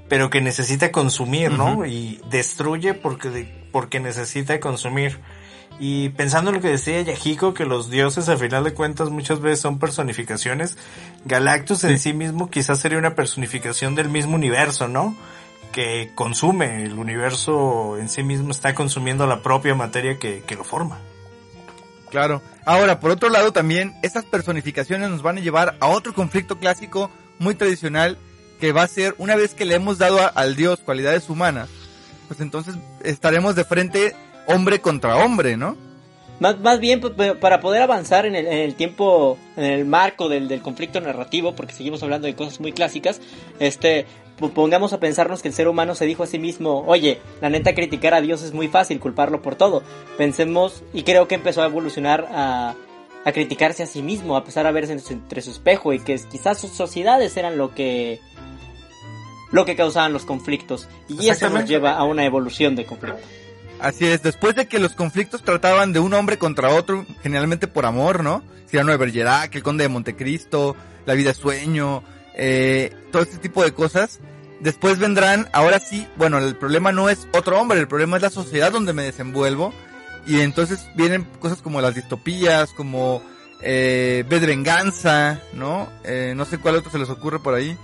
[0.08, 1.86] pero que necesita consumir, ¿no?
[1.86, 5.20] Y destruye porque, porque necesita consumir.
[5.82, 9.40] Y pensando en lo que decía Yahiko, que los dioses al final de cuentas muchas
[9.40, 10.78] veces son personificaciones,
[11.26, 15.16] Galactus en sí mismo quizás sería una personificación del mismo universo, ¿no?
[15.72, 20.66] Que consume, el universo en sí mismo está consumiendo la propia materia que, que lo
[20.66, 21.00] forma.
[22.10, 22.42] Claro.
[22.66, 27.10] Ahora, por otro lado, también estas personificaciones nos van a llevar a otro conflicto clásico
[27.38, 28.18] muy tradicional
[28.60, 31.70] que va a ser una vez que le hemos dado a- al dios cualidades humanas,
[32.28, 34.16] pues entonces estaremos de frente
[34.54, 35.76] hombre contra hombre, ¿no?
[36.40, 40.30] Más, más bien pues, para poder avanzar en el, en el tiempo, en el marco
[40.30, 43.20] del, del conflicto narrativo, porque seguimos hablando de cosas muy clásicas,
[43.60, 44.06] este,
[44.38, 47.50] po- pongamos a pensarnos que el ser humano se dijo a sí mismo, oye, la
[47.50, 49.84] neta criticar a Dios es muy fácil, culparlo por todo.
[50.18, 52.74] Pensemos, y creo que empezó a evolucionar a,
[53.26, 56.58] a criticarse a sí mismo, a empezar a verse entre su espejo y que quizás
[56.58, 58.22] sus sociedades eran lo que
[59.52, 63.20] lo que causaban los conflictos y eso nos lleva a una evolución de conflicto.
[63.80, 67.86] Así es, después de que los conflictos trataban de un hombre contra otro, generalmente por
[67.86, 68.44] amor, ¿no?
[68.70, 72.04] Cyrano de Bergerac, el conde de Montecristo, la vida es sueño,
[72.36, 74.20] eh, todo este tipo de cosas.
[74.60, 78.30] Después vendrán, ahora sí, bueno, el problema no es otro hombre, el problema es la
[78.30, 79.74] sociedad donde me desenvuelvo.
[80.28, 83.24] Y entonces vienen cosas como las distopías, como
[83.62, 85.90] eh, venganza, ¿no?
[86.04, 87.78] Eh, no sé cuál otro se les ocurre por ahí.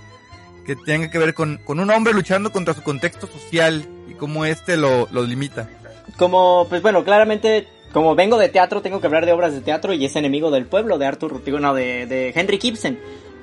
[0.66, 4.44] Que tenga que ver con, con un hombre luchando contra su contexto social y cómo
[4.44, 5.70] este lo, lo limita.
[6.18, 9.92] Como, pues bueno, claramente, como vengo de teatro, tengo que hablar de obras de teatro
[9.92, 12.98] y es enemigo del pueblo de Arthur, digo, no, de, de Henry Gibson,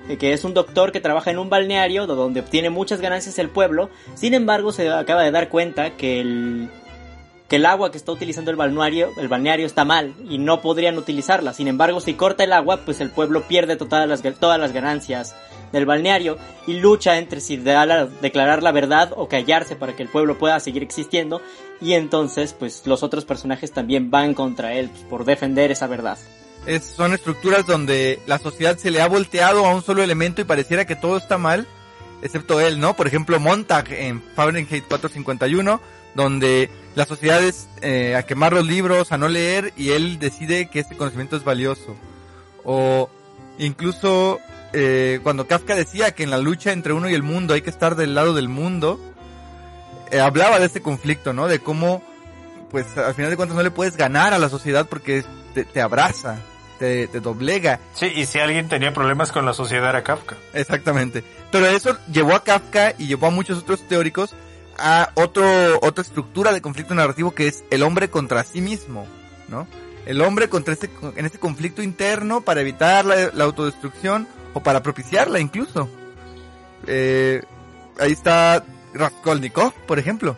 [0.09, 3.37] eh, que es un doctor que trabaja en un balneario do- donde obtiene muchas ganancias
[3.39, 6.69] el pueblo, sin embargo se acaba de dar cuenta que el,
[7.47, 10.97] que el agua que está utilizando el balneario, el balneario está mal y no podrían
[10.97, 14.73] utilizarla, sin embargo si corta el agua, pues el pueblo pierde todas las, todas las
[14.73, 15.35] ganancias
[15.73, 20.37] del balneario y lucha entre si declarar la verdad o callarse para que el pueblo
[20.37, 21.41] pueda seguir existiendo
[21.81, 26.17] y entonces pues los otros personajes también van contra él pues, por defender esa verdad.
[26.65, 30.45] Es, son estructuras donde la sociedad se le ha volteado a un solo elemento y
[30.45, 31.67] pareciera que todo está mal,
[32.21, 32.95] excepto él, ¿no?
[32.95, 35.81] Por ejemplo, Montag en Fahrenheit 451,
[36.15, 40.69] donde la sociedad es eh, a quemar los libros, a no leer, y él decide
[40.69, 41.97] que ese conocimiento es valioso.
[42.63, 43.09] O
[43.57, 44.39] incluso
[44.73, 47.69] eh, cuando Kafka decía que en la lucha entre uno y el mundo hay que
[47.69, 48.99] estar del lado del mundo,
[50.11, 51.47] eh, hablaba de este conflicto, ¿no?
[51.47, 52.03] De cómo,
[52.71, 55.81] pues al final de cuentas no le puedes ganar a la sociedad porque te, te
[55.81, 56.39] abraza,
[56.79, 57.79] te, te doblega.
[57.93, 60.37] Sí, y si alguien tenía problemas con la sociedad era Kafka.
[60.53, 61.23] Exactamente.
[61.51, 64.35] Pero eso llevó a Kafka y llevó a muchos otros teóricos
[64.77, 65.45] a otro,
[65.81, 69.05] otra estructura de conflicto narrativo que es el hombre contra sí mismo,
[69.47, 69.67] ¿no?
[70.05, 74.83] El hombre contra este, en este conflicto interno para evitar la, la autodestrucción o para
[74.83, 75.89] propiciarla incluso.
[76.87, 77.41] Eh,
[77.99, 78.63] ahí está
[78.93, 80.37] Raskolnikov, por ejemplo.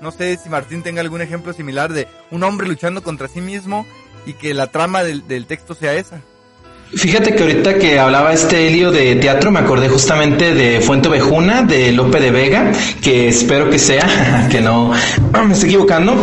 [0.00, 3.86] No sé si Martín tenga algún ejemplo similar de un hombre luchando contra sí mismo
[4.26, 6.20] y que la trama del, del texto sea esa.
[6.92, 11.62] Fíjate que ahorita que hablaba este Helio de teatro, me acordé justamente de Fuente Ovejuna,
[11.62, 14.92] de Lope de Vega, que espero que sea, que no
[15.46, 16.14] me estoy equivocando,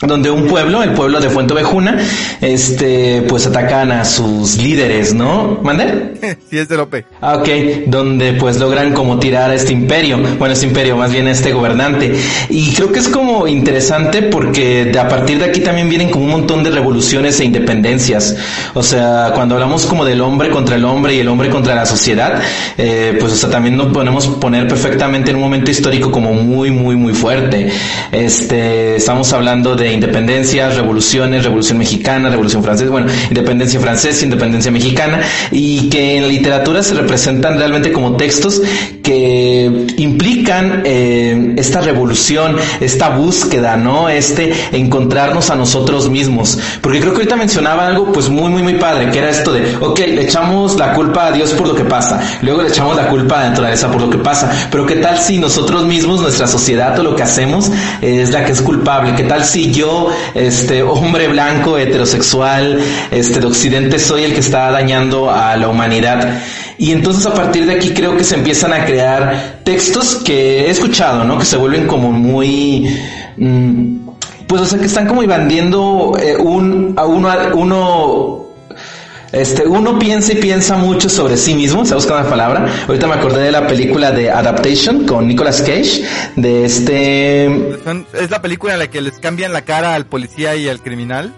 [0.00, 1.98] donde un pueblo, el pueblo de Fuente Ovejuna,
[2.40, 5.58] este, pues atacan a sus líderes, ¿no?
[5.62, 6.14] ¿Mande?
[6.50, 7.04] sí, es de Lope.
[7.20, 7.48] Ah, ok,
[7.86, 11.52] donde pues logran como tirar a este imperio, bueno, este imperio, más bien a este
[11.52, 12.14] gobernante.
[12.48, 16.24] Y creo que es como interesante porque de- a partir de aquí también vienen como
[16.26, 18.36] un montón de revoluciones e independencias.
[18.74, 21.86] O sea, cuando hablamos como del hombre contra el hombre y el hombre contra la
[21.86, 22.40] sociedad,
[22.76, 26.70] eh, pues o sea, también nos podemos poner perfectamente en un momento histórico como muy,
[26.70, 27.70] muy, muy fuerte.
[28.12, 35.20] Este, estamos hablando de independencias, revoluciones, revolución mexicana, revolución francesa, bueno, independencia francesa, independencia mexicana,
[35.50, 38.62] y que en literatura se representan realmente como textos
[39.08, 44.10] que implican eh, esta revolución, esta búsqueda, ¿no?
[44.10, 46.58] Este encontrarnos a nosotros mismos.
[46.82, 49.76] Porque creo que ahorita mencionaba algo pues muy, muy, muy padre, que era esto de,
[49.80, 53.08] ok, le echamos la culpa a Dios por lo que pasa, luego le echamos la
[53.08, 56.46] culpa a la naturaleza por lo que pasa, pero qué tal si nosotros mismos, nuestra
[56.46, 57.70] sociedad o lo que hacemos
[58.02, 62.78] es la que es culpable, qué tal si yo, este, hombre blanco, heterosexual,
[63.10, 66.42] este, de occidente, soy el que está dañando a la humanidad.
[66.78, 70.70] Y entonces a partir de aquí creo que se empiezan a crear textos que he
[70.70, 71.38] escuchado, ¿no?
[71.38, 72.88] Que se vuelven como muy...
[73.36, 74.08] mm,
[74.46, 78.48] pues o sea que están como invadiendo eh, un, a uno, a uno
[79.32, 82.66] este, uno piensa y piensa mucho sobre sí mismo, se busca una palabra.
[82.86, 86.02] Ahorita me acordé de la película de Adaptation con Nicolas Cage,
[86.36, 87.44] de este...
[88.14, 91.34] Es la película en la que les cambian la cara al policía y al criminal.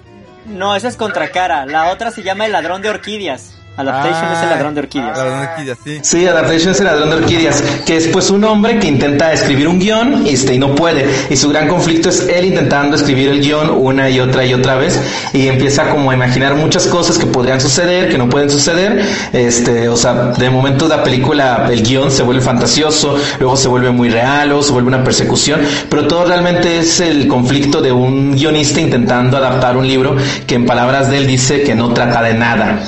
[0.47, 1.67] No, esa es Contracara.
[1.67, 3.60] La otra se llama El ladrón de orquídeas.
[3.77, 5.17] Adaptation Ah, es el ladrón de orquídeas.
[5.17, 5.99] La ladrón de orquídeas, sí.
[6.03, 9.69] Sí, Adaptation es el ladrón de orquídeas, que es pues un hombre que intenta escribir
[9.69, 11.07] un guion este, y no puede.
[11.31, 14.77] Y su gran conflicto es él intentando escribir el guion una y otra y otra
[14.77, 15.01] vez
[15.33, 19.05] y empieza como a imaginar muchas cosas que podrían suceder, que no pueden suceder.
[19.33, 23.91] Este, o sea, de momento la película, el guion se vuelve fantasioso, luego se vuelve
[23.91, 28.35] muy real, o se vuelve una persecución, pero todo realmente es el conflicto de un
[28.35, 32.35] guionista intentando adaptar un libro que en palabras de él dice que no trata de
[32.35, 32.81] nada.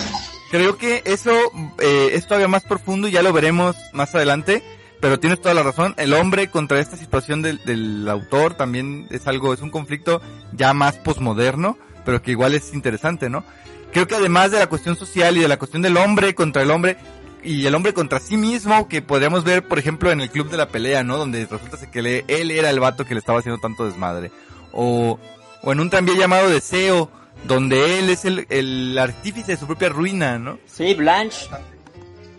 [0.53, 1.33] Creo que eso
[1.79, 4.62] eh, es todavía más profundo y ya lo veremos más adelante.
[5.01, 5.95] Pero tienes toda la razón.
[5.97, 10.21] El hombre contra esta situación del, del autor también es algo, es un conflicto
[10.53, 13.45] ya más posmoderno, pero que igual es interesante, ¿no?
[13.93, 16.71] Creo que además de la cuestión social y de la cuestión del hombre contra el
[16.71, 16.99] hombre
[17.43, 20.59] y el hombre contra sí mismo, que podríamos ver, por ejemplo, en el club de
[20.59, 21.17] la pelea, ¿no?
[21.17, 24.31] Donde resulta que él era el vato que le estaba haciendo tanto desmadre.
[24.71, 25.19] O,
[25.62, 27.11] o en un tranvía llamado Deseo,
[27.45, 30.59] donde él es el, el artífice de su propia ruina, ¿no?
[30.67, 31.49] Sí, Blanche.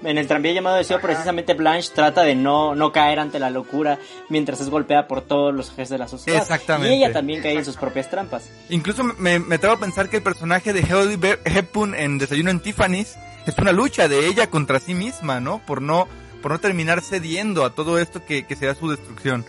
[0.06, 4.00] En el tranvía llamado Deseo, precisamente Blanche trata de no, no caer ante la locura
[4.28, 6.42] mientras es golpeada por todos los jefes de la sociedad.
[6.42, 6.94] Exactamente.
[6.94, 8.44] Y ella también cae en sus propias trampas.
[8.70, 10.82] Incluso me, me atrevo a pensar que el personaje de
[11.16, 15.60] Be- Hepburn en Desayuno en Tiffany's es una lucha de ella contra sí misma, ¿no?
[15.66, 16.10] Por no,
[16.42, 19.46] por no terminar cediendo a todo esto que, que será su destrucción.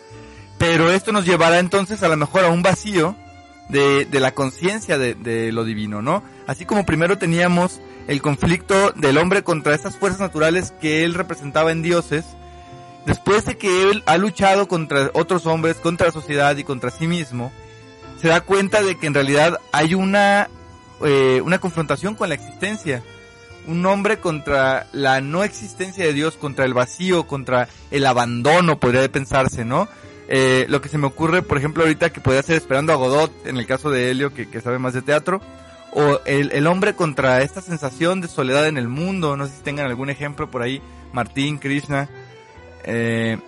[0.57, 3.17] Pero esto nos llevará entonces a lo mejor a un vacío
[3.69, 6.23] de, de la conciencia de, de lo divino, ¿no?
[6.47, 11.73] Así como primero teníamos el conflicto del hombre contra estas fuerzas naturales que él representaba
[11.73, 12.25] en dioses,
[13.07, 17.07] después de que él ha luchado contra otros hombres, contra la sociedad y contra sí
[17.07, 17.53] mismo,
[18.21, 20.49] se da cuenta de que en realidad hay una,
[21.03, 23.03] eh, una confrontación con la existencia.
[23.67, 29.11] Un hombre contra la no existencia de Dios, contra el vacío, contra el abandono, podría
[29.11, 29.89] pensarse, ¿no?
[30.29, 33.47] Eh, lo que se me ocurre, por ejemplo, ahorita que podría ser Esperando a Godot,
[33.47, 35.41] en el caso de Helio, que, sabe más de teatro,
[35.93, 39.63] o el, el hombre contra esta sensación de soledad en el mundo, no sé si
[39.63, 40.81] tengan algún ejemplo por ahí,
[41.13, 42.09] Martín, Krishna,
[42.85, 43.39] eh,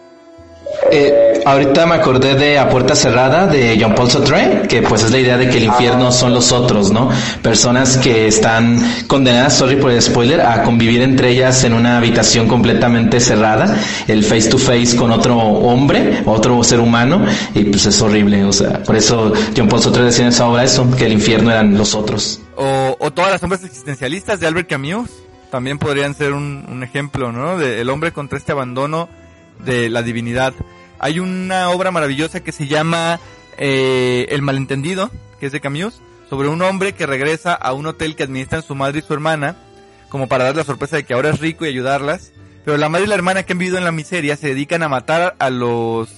[0.90, 5.10] Eh, ahorita me acordé de A Puerta Cerrada de John Paul Sartre, que pues es
[5.10, 7.10] la idea de que el infierno son los otros, ¿no?
[7.42, 12.46] Personas que están condenadas, sorry por el spoiler, a convivir entre ellas en una habitación
[12.46, 13.76] completamente cerrada,
[14.06, 17.24] el face to face con otro hombre, otro ser humano,
[17.54, 20.64] y pues es horrible, o sea, por eso John Paul Sartre decía en esa obra
[20.64, 22.40] eso, que el infierno eran los otros.
[22.56, 25.10] o, o todas las sombras existencialistas de Albert Camus
[25.50, 27.56] también podrían ser un, un ejemplo, ¿no?
[27.56, 29.08] De el hombre contra este abandono
[29.58, 30.54] de la divinidad.
[30.98, 33.20] Hay una obra maravillosa que se llama
[33.58, 38.16] eh, El malentendido, que es de Camus, sobre un hombre que regresa a un hotel
[38.16, 39.56] que administran su madre y su hermana,
[40.08, 42.32] como para dar la sorpresa de que ahora es rico y ayudarlas.
[42.64, 44.88] Pero la madre y la hermana que han vivido en la miseria se dedican a
[44.88, 46.10] matar a los,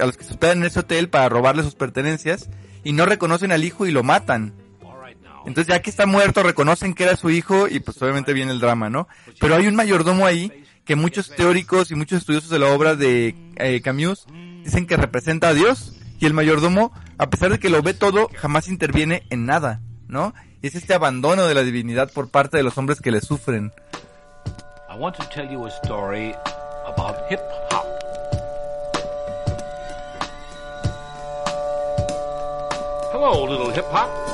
[0.00, 2.48] a los que se hospedan en ese hotel para robarle sus pertenencias
[2.82, 4.54] y no reconocen al hijo y lo matan.
[5.46, 8.60] Entonces ya que está muerto reconocen que era su hijo y pues obviamente viene el
[8.60, 9.08] drama, ¿no?
[9.38, 10.59] Pero hay un mayordomo ahí
[10.90, 14.26] que muchos teóricos y muchos estudiosos de la obra de eh, Camus
[14.64, 18.28] dicen que representa a Dios y el mayordomo, a pesar de que lo ve todo,
[18.34, 19.80] jamás interviene en nada.
[20.08, 20.34] ¿no?
[20.60, 23.72] Y es este abandono de la divinidad por parte de los hombres que le sufren.
[24.92, 25.70] I want to tell you a
[27.30, 27.86] hip hop.
[33.12, 34.29] Hello, little hip hop.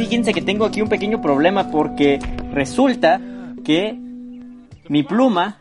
[0.00, 2.18] Fíjense que tengo aquí un pequeño problema porque
[2.54, 3.20] resulta
[3.62, 3.94] que
[4.88, 5.58] mi pluma,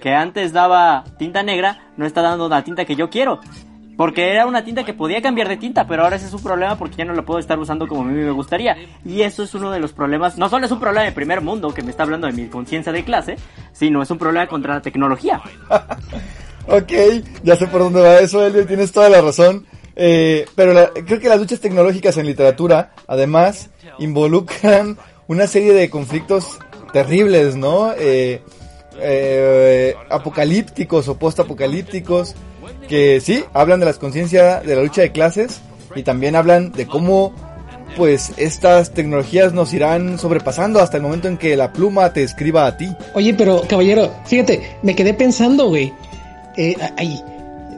[0.00, 3.40] que antes daba tinta negra, no está dando la tinta que yo quiero.
[3.98, 6.78] Porque era una tinta que podía cambiar de tinta, pero ahora ese es un problema
[6.78, 8.74] porque ya no la puedo estar usando como a mí me gustaría.
[9.04, 11.74] Y eso es uno de los problemas, no solo es un problema de primer mundo
[11.74, 13.36] que me está hablando de mi conciencia de clase,
[13.72, 15.42] sino es un problema contra la tecnología.
[16.66, 16.92] Ok,
[17.42, 19.66] ya sé por dónde va eso, Elio, tienes toda la razón.
[19.96, 24.96] Eh, pero la- creo que las luchas tecnológicas en literatura, además, involucran
[25.28, 26.58] una serie de conflictos
[26.92, 27.92] terribles, ¿no?
[27.98, 28.42] Eh,
[29.00, 32.34] eh, apocalípticos o postapocalípticos,
[32.88, 35.60] que sí, hablan de las conciencias de la lucha de clases
[35.94, 37.34] y también hablan de cómo,
[37.96, 42.66] pues, estas tecnologías nos irán sobrepasando hasta el momento en que la pluma te escriba
[42.66, 42.88] a ti.
[43.14, 45.92] Oye, pero caballero, fíjate, me quedé pensando, güey.
[46.56, 47.20] Eh, ahí,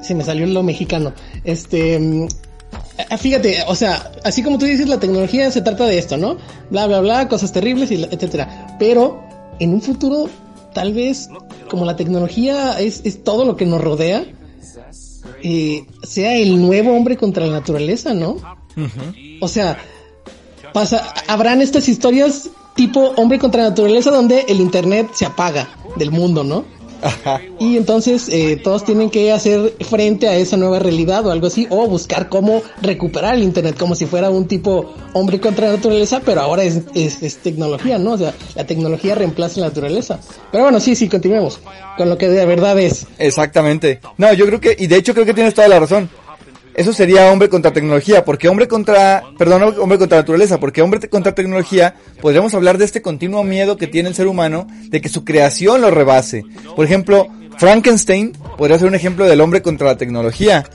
[0.06, 1.12] se me salió lo mexicano.
[1.44, 2.28] Este, mm,
[3.10, 6.36] ah, fíjate, o sea, así como tú dices, la tecnología se trata de esto, ¿no?
[6.70, 8.76] Bla, bla, bla, cosas terribles, y etcétera.
[8.78, 9.22] Pero
[9.58, 10.28] en un futuro,
[10.72, 11.28] tal vez,
[11.68, 14.24] como la tecnología es, es todo lo que nos rodea,
[15.42, 18.36] eh, sea el nuevo hombre contra la naturaleza, ¿no?
[19.40, 19.78] O sea,
[20.72, 26.10] pasa, habrán estas historias tipo hombre contra la naturaleza donde el internet se apaga del
[26.10, 26.64] mundo, ¿no?
[27.59, 31.66] Y entonces eh, todos tienen que hacer frente a esa nueva realidad o algo así,
[31.70, 36.20] o buscar cómo recuperar el internet como si fuera un tipo hombre contra la naturaleza,
[36.24, 38.12] pero ahora es, es, es tecnología, ¿no?
[38.12, 40.20] O sea, la tecnología reemplaza la naturaleza.
[40.52, 41.61] Pero bueno, sí, sí, continuemos
[41.96, 43.06] con lo que de verdad es.
[43.18, 44.00] Exactamente.
[44.18, 46.09] No, yo creo que, y de hecho creo que tienes toda la razón.
[46.76, 51.34] Eso sería hombre contra tecnología, porque hombre contra, perdón, hombre contra naturaleza, porque hombre contra
[51.34, 55.24] tecnología, podríamos hablar de este continuo miedo que tiene el ser humano de que su
[55.24, 56.44] creación lo rebase.
[56.76, 60.66] Por ejemplo, Frankenstein podría ser un ejemplo del hombre contra la tecnología,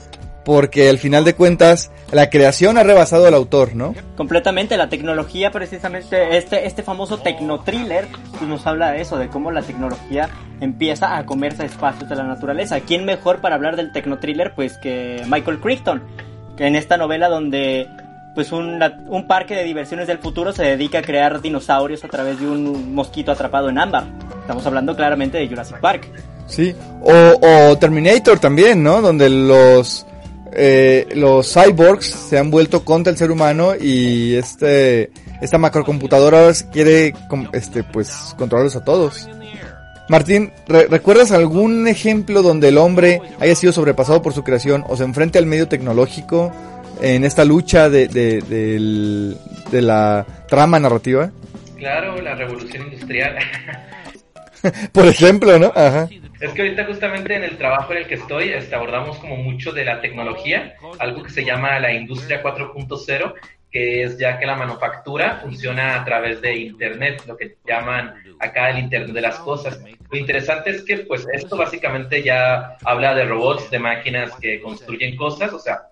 [0.44, 3.94] porque al final de cuentas, la creación ha rebasado al autor, ¿no?
[4.16, 9.50] Completamente, la tecnología precisamente, este, este famoso tecnotriller, pues nos habla de eso, de cómo
[9.50, 10.28] la tecnología
[10.60, 12.80] empieza a comerse espacios de la naturaleza.
[12.80, 16.02] ¿Quién mejor para hablar del tecnotriller pues que Michael Crichton?
[16.56, 17.88] Que en esta novela donde
[18.34, 22.40] pues un, un parque de diversiones del futuro se dedica a crear dinosaurios a través
[22.40, 24.04] de un mosquito atrapado en ámbar.
[24.40, 26.08] Estamos hablando claramente de Jurassic Park.
[26.46, 27.12] Sí, o,
[27.70, 29.00] o Terminator también, ¿no?
[29.00, 30.06] Donde los
[30.54, 35.10] eh, los cyborgs se han vuelto contra el ser humano y este
[35.40, 37.14] esta macrocomputadora quiere
[37.52, 39.28] este pues controlarlos a todos.
[40.08, 44.96] Martín, ¿re- ¿recuerdas algún ejemplo donde el hombre haya sido sobrepasado por su creación o
[44.96, 46.52] se enfrente al medio tecnológico
[47.00, 49.34] en esta lucha de, de,
[49.70, 51.30] de la trama narrativa?
[51.78, 53.36] Claro, la revolución industrial.
[54.92, 55.72] Por ejemplo, ¿no?
[55.74, 56.08] Ajá.
[56.40, 59.72] Es que ahorita justamente en el trabajo en el que estoy este, abordamos como mucho
[59.72, 63.34] de la tecnología, algo que se llama la industria 4.0,
[63.70, 68.70] que es ya que la manufactura funciona a través de Internet, lo que llaman acá
[68.70, 69.80] el Internet de las cosas.
[70.10, 75.16] Lo interesante es que pues esto básicamente ya habla de robots, de máquinas que construyen
[75.16, 75.91] cosas, o sea,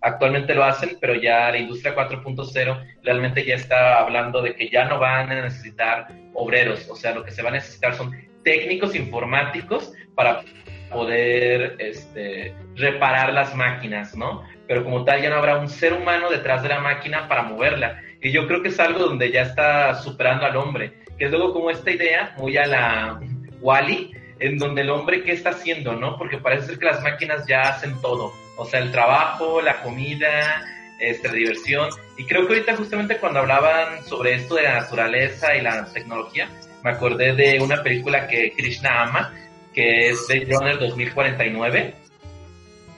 [0.00, 4.84] actualmente lo hacen, pero ya la industria 4.0 realmente ya está hablando de que ya
[4.84, 8.12] no van a necesitar obreros, o sea, lo que se va a necesitar son
[8.44, 10.42] técnicos informáticos para
[10.90, 14.42] poder este, reparar las máquinas, ¿no?
[14.66, 18.02] Pero como tal ya no habrá un ser humano detrás de la máquina para moverla.
[18.20, 21.52] Y yo creo que es algo donde ya está superando al hombre, que es luego
[21.52, 23.20] como esta idea muy a la
[23.60, 26.16] Wally, en donde el hombre qué está haciendo, ¿no?
[26.18, 30.62] Porque parece ser que las máquinas ya hacen todo, o sea, el trabajo, la comida,
[30.98, 31.88] este, la diversión.
[32.18, 36.50] Y creo que ahorita justamente cuando hablaban sobre esto de la naturaleza y la tecnología,
[36.84, 39.32] me acordé de una película que Krishna ama,
[39.72, 41.94] que es Blade Runner 2049,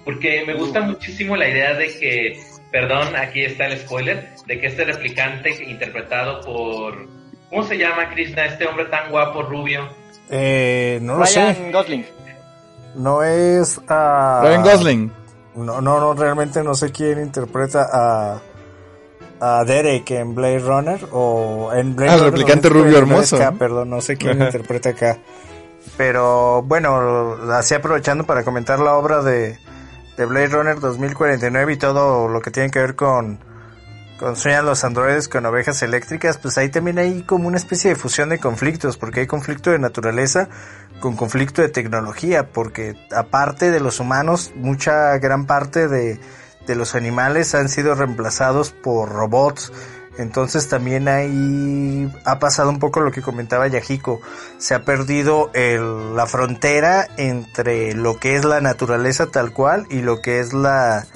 [0.05, 2.41] porque me gusta muchísimo la idea de que,
[2.73, 7.07] perdón, aquí está el spoiler, de que este replicante interpretado por
[7.51, 9.87] ¿Cómo se llama Krishna, este hombre tan guapo, rubio?
[10.29, 11.71] Eh, no lo Ryan sé.
[11.71, 12.07] Gosling.
[12.97, 13.79] No es...
[13.89, 15.13] ah, Ryan Gosling.
[15.55, 18.41] No, no, no, realmente no sé quién interpreta a,
[19.41, 23.59] a Derek en Blade Runner o en Blade Ah, el Runner replicante 2049 rubio hermoso,
[23.59, 25.19] perdón, no sé quién interpreta acá.
[25.97, 29.59] Pero bueno, así aprovechando para comentar la obra de,
[30.17, 33.39] de Blade Runner 2049 y todo lo que tiene que ver con,
[34.23, 37.97] con sueñan los androides con ovejas eléctricas, pues ahí también hay como una especie de
[37.97, 40.49] fusión de conflictos, porque hay conflicto de naturaleza
[41.01, 46.21] con conflicto de tecnología, porque aparte de los humanos, mucha gran parte de,
[46.69, 49.73] de los animales han sido reemplazados por robots.
[50.19, 54.21] Entonces también ahí ha pasado un poco lo que comentaba Yajiko.
[54.59, 60.03] Se ha perdido el- la frontera entre lo que es la naturaleza tal cual y
[60.03, 61.07] lo que es la,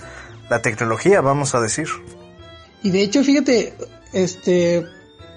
[0.48, 1.86] la tecnología, vamos a decir.
[2.86, 3.74] Y de hecho, fíjate,
[4.12, 4.86] este,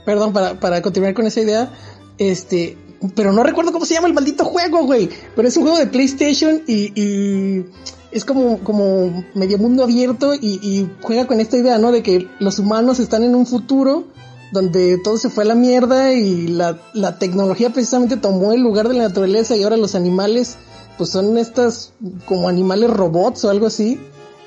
[0.05, 1.71] perdón, para, para continuar con esa idea,
[2.19, 2.77] este,
[3.15, 5.09] pero no recuerdo cómo se llama el maldito juego, güey.
[5.35, 7.65] Pero es un juego de PlayStation y,
[8.11, 11.91] es como, como medio mundo abierto y, y juega con esta idea, ¿no?
[11.91, 14.05] De que los humanos están en un futuro
[14.51, 18.87] donde todo se fue a la mierda y la, la tecnología precisamente tomó el lugar
[18.89, 20.57] de la naturaleza y ahora los animales,
[20.99, 21.93] pues son estas
[22.25, 23.99] como animales robots o algo así.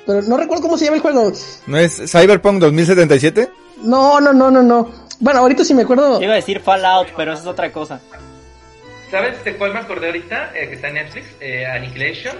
[0.05, 1.31] Pero no recuerdo cómo se llama el juego.
[1.67, 3.49] ¿No es Cyberpunk 2077?
[3.83, 4.91] No, no, no, no, no.
[5.19, 6.21] Bueno, ahorita sí me acuerdo.
[6.21, 8.01] Iba a decir Fallout, pero eso es otra cosa.
[9.09, 10.51] ¿Sabes de cuál me acordé ahorita?
[10.55, 12.35] Eh, que está en Netflix, eh, Annihilation,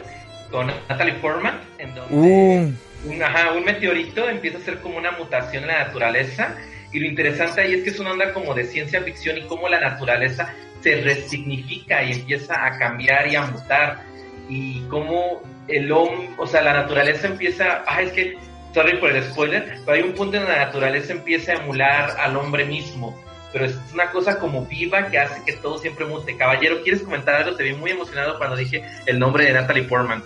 [0.51, 2.73] con Natalie Portman, en donde Uh,
[3.09, 6.55] un, ajá, un meteorito empieza a ser como una mutación en la naturaleza.
[6.91, 9.69] Y lo interesante ahí es que es una onda como de ciencia ficción y cómo
[9.69, 14.03] la naturaleza se resignifica y empieza a cambiar y a mutar.
[14.49, 18.37] Y cómo el hombre, o sea, la naturaleza empieza, ah, es que,
[18.73, 22.35] sorry por el spoiler, pero hay un punto en la naturaleza empieza a emular al
[22.37, 23.17] hombre mismo.
[23.51, 26.35] Pero es una cosa como viva que hace que todo siempre mute.
[26.35, 27.55] Caballero, ¿quieres comentar algo?
[27.55, 30.23] Te vi muy emocionado cuando dije el nombre de Natalie Portman.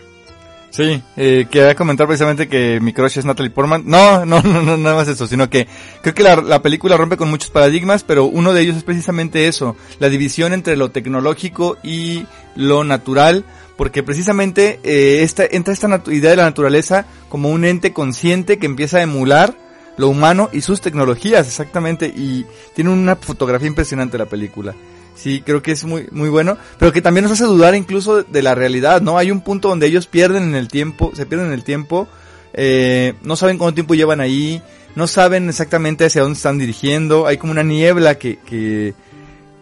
[0.69, 3.83] sí, eh, quería comentar precisamente que mi crush es Natalie Portman.
[3.85, 5.67] No, no, no, no, nada más eso, sino que
[6.01, 9.49] creo que la, la película rompe con muchos paradigmas, pero uno de ellos es precisamente
[9.49, 12.25] eso, la división entre lo tecnológico y
[12.55, 13.43] lo natural,
[13.77, 18.65] porque precisamente eh, esta, entra esta idea de la naturaleza como un ente consciente que
[18.65, 19.55] empieza a emular
[19.97, 24.75] lo humano y sus tecnologías, exactamente, y tiene una fotografía impresionante la película.
[25.15, 28.43] Sí, creo que es muy, muy bueno, pero que también nos hace dudar incluso de
[28.43, 29.17] la realidad, ¿no?
[29.17, 32.07] Hay un punto donde ellos pierden en el tiempo, se pierden en el tiempo,
[32.53, 34.61] eh, no saben cuánto tiempo llevan ahí,
[34.95, 38.93] no saben exactamente hacia dónde están dirigiendo, hay como una niebla que, que,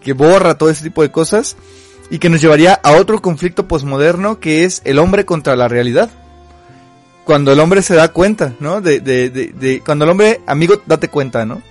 [0.01, 1.55] que borra todo ese tipo de cosas
[2.09, 6.09] y que nos llevaría a otro conflicto posmoderno que es el hombre contra la realidad.
[7.25, 8.81] Cuando el hombre se da cuenta, ¿no?
[8.81, 11.61] De, de, de, de cuando el hombre, amigo, date cuenta, ¿no?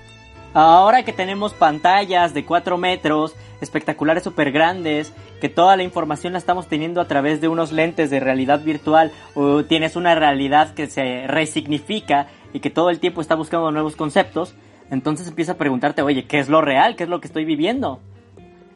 [0.52, 6.38] Ahora que tenemos pantallas de 4 metros, espectaculares súper grandes, que toda la información la
[6.38, 10.86] estamos teniendo a través de unos lentes de realidad virtual, o tienes una realidad que
[10.86, 14.54] se resignifica y que todo el tiempo está buscando nuevos conceptos,
[14.90, 16.94] entonces empieza a preguntarte, oye, ¿qué es lo real?
[16.94, 18.00] ¿Qué es lo que estoy viviendo?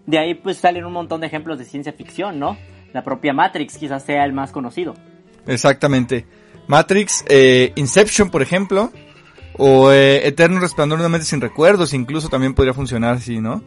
[0.08, 2.56] De ahí pues salen un montón de ejemplos de ciencia ficción, ¿no?
[2.94, 4.94] La propia Matrix quizás sea el más conocido.
[5.46, 6.24] Exactamente.
[6.66, 8.90] Matrix, eh, Inception, por ejemplo,
[9.58, 13.62] o eh, Eterno Resplandor de mente sin recuerdos, incluso también podría funcionar así, ¿no?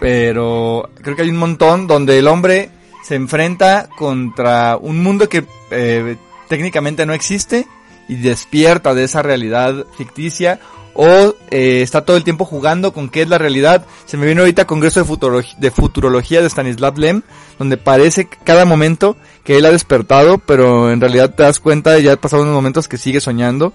[0.00, 2.68] Pero creo que hay un montón donde el hombre
[3.02, 6.16] se enfrenta contra un mundo que eh,
[6.50, 7.66] técnicamente no existe
[8.06, 10.60] y despierta de esa realidad ficticia
[10.94, 13.84] o eh, está todo el tiempo jugando con qué es la realidad.
[14.06, 17.22] Se me viene ahorita Congreso de, de Futurología de Stanislav Lem,
[17.58, 22.02] donde parece cada momento que él ha despertado, pero en realidad te das cuenta de
[22.02, 23.72] ya ha pasado unos momentos que sigue soñando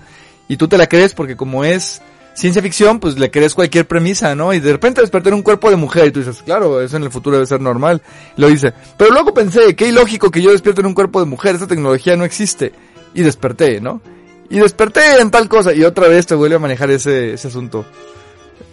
[0.48, 2.02] y tú te la crees porque como es
[2.34, 4.54] ciencia ficción, pues le crees cualquier premisa, ¿no?
[4.54, 7.04] Y de repente despertar en un cuerpo de mujer y tú dices, claro, eso en
[7.04, 8.02] el futuro debe ser normal.
[8.38, 11.56] Lo dice, pero luego pensé, qué ilógico que yo despierte en un cuerpo de mujer,
[11.56, 12.72] esta tecnología no existe.
[13.14, 14.02] Y desperté, ¿no?
[14.50, 17.86] Y desperté en tal cosa y otra vez te vuelve a manejar ese, ese asunto.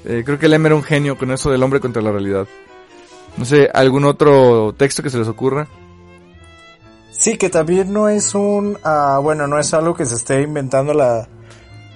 [0.05, 2.47] Eh, creo que Lem era un genio con eso del hombre contra la realidad.
[3.37, 5.69] No sé, ¿algún otro texto que se les ocurra?
[7.11, 10.95] Sí, que también no es un, ah, bueno, no es algo que se esté inventando
[10.95, 11.29] la,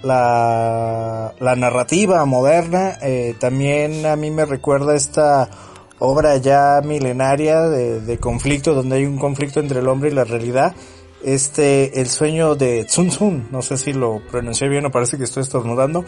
[0.02, 2.98] la, la narrativa moderna.
[3.02, 5.48] Eh, también a mí me recuerda esta
[5.98, 10.24] obra ya milenaria de, de conflicto, donde hay un conflicto entre el hombre y la
[10.24, 10.74] realidad.
[11.22, 15.24] Este, el sueño de Tsun Tsun, no sé si lo pronuncié bien o parece que
[15.24, 16.04] estoy estornudando,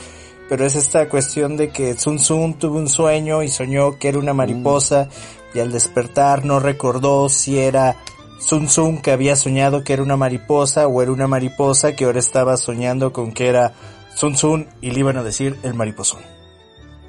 [0.48, 4.18] pero es esta cuestión de que Tsun Tsun tuvo un sueño y soñó que era
[4.18, 5.08] una mariposa
[5.54, 7.96] y al despertar no recordó si era
[8.40, 12.18] Sun Tsun que había soñado que era una mariposa o era una mariposa que ahora
[12.18, 13.74] estaba soñando con que era
[14.14, 16.20] Sun Tsun y le iban a decir el mariposón.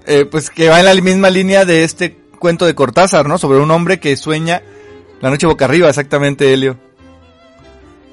[0.05, 3.37] eh, pues que va en la misma línea de este cuento de Cortázar, ¿no?
[3.37, 4.61] Sobre un hombre que sueña
[5.21, 6.77] la noche boca arriba, exactamente, Helio.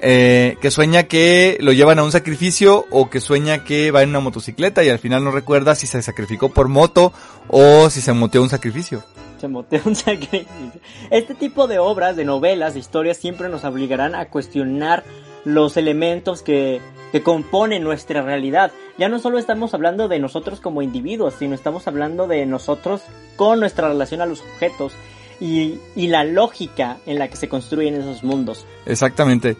[0.02, 4.08] Eh, que sueña que lo llevan a un sacrificio o que sueña que va en
[4.08, 7.12] una motocicleta y al final no recuerda si se sacrificó por moto
[7.48, 9.04] o si se moteó un sacrificio.
[9.38, 10.80] Se motea un sacrificio.
[11.10, 15.04] Este tipo de obras, de novelas, de historias, siempre nos obligarán a cuestionar
[15.44, 16.80] los elementos que,
[17.12, 18.72] que componen nuestra realidad.
[18.98, 23.02] Ya no solo estamos hablando de nosotros como individuos, sino estamos hablando de nosotros
[23.36, 24.92] con nuestra relación a los objetos
[25.40, 28.66] y, y la lógica en la que se construyen esos mundos.
[28.86, 29.56] Exactamente.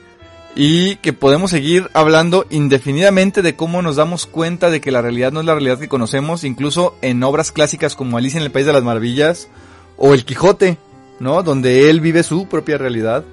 [0.55, 5.33] Y que podemos seguir hablando indefinidamente de cómo nos damos cuenta de que la realidad
[5.33, 8.67] no es la realidad que conocemos, incluso en obras clásicas como Alicia en el País
[8.67, 9.49] de las Maravillas
[9.97, 10.77] o El Quijote,
[11.21, 11.43] ¿no?
[11.43, 13.25] Donde él vive su propia realidad.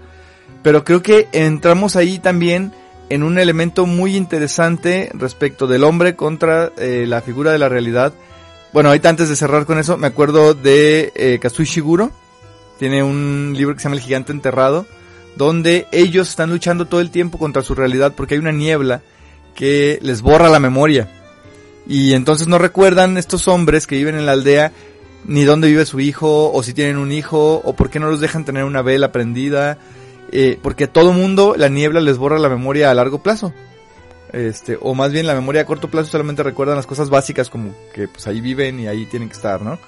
[0.61, 2.71] Pero creo que entramos ahí también
[3.09, 8.13] en un elemento muy interesante respecto del hombre contra eh, la figura de la realidad.
[8.73, 12.11] Bueno, ahorita antes de cerrar con eso, me acuerdo de eh, Kazui Shiguro.
[12.77, 14.85] Tiene un libro que se llama El Gigante Enterrado
[15.37, 19.01] donde ellos están luchando todo el tiempo contra su realidad porque hay una niebla
[19.55, 21.09] que les borra la memoria.
[21.87, 24.71] Y entonces no recuerdan estos hombres que viven en la aldea
[25.25, 28.21] ni dónde vive su hijo, o si tienen un hijo, o por qué no los
[28.21, 29.77] dejan tener una vela prendida,
[30.31, 33.53] eh, porque a todo mundo la niebla les borra la memoria a largo plazo.
[34.31, 37.73] Este, o más bien la memoria a corto plazo solamente recuerdan las cosas básicas como
[37.93, 39.79] que pues ahí viven y ahí tienen que estar, ¿no?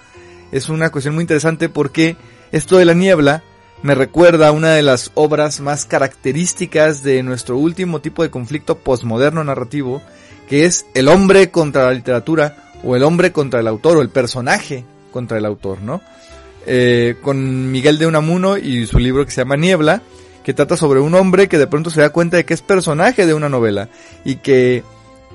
[0.51, 2.15] Es una cuestión muy interesante porque
[2.51, 3.43] esto de la niebla
[3.81, 9.43] me recuerda una de las obras más características de nuestro último tipo de conflicto posmoderno
[9.43, 10.01] narrativo,
[10.49, 14.09] que es el hombre contra la literatura, o el hombre contra el autor, o el
[14.09, 16.01] personaje contra el autor, ¿no?
[16.65, 20.01] Eh, con Miguel de Unamuno y su libro que se llama Niebla,
[20.43, 23.25] que trata sobre un hombre que de pronto se da cuenta de que es personaje
[23.25, 23.87] de una novela,
[24.25, 24.83] y que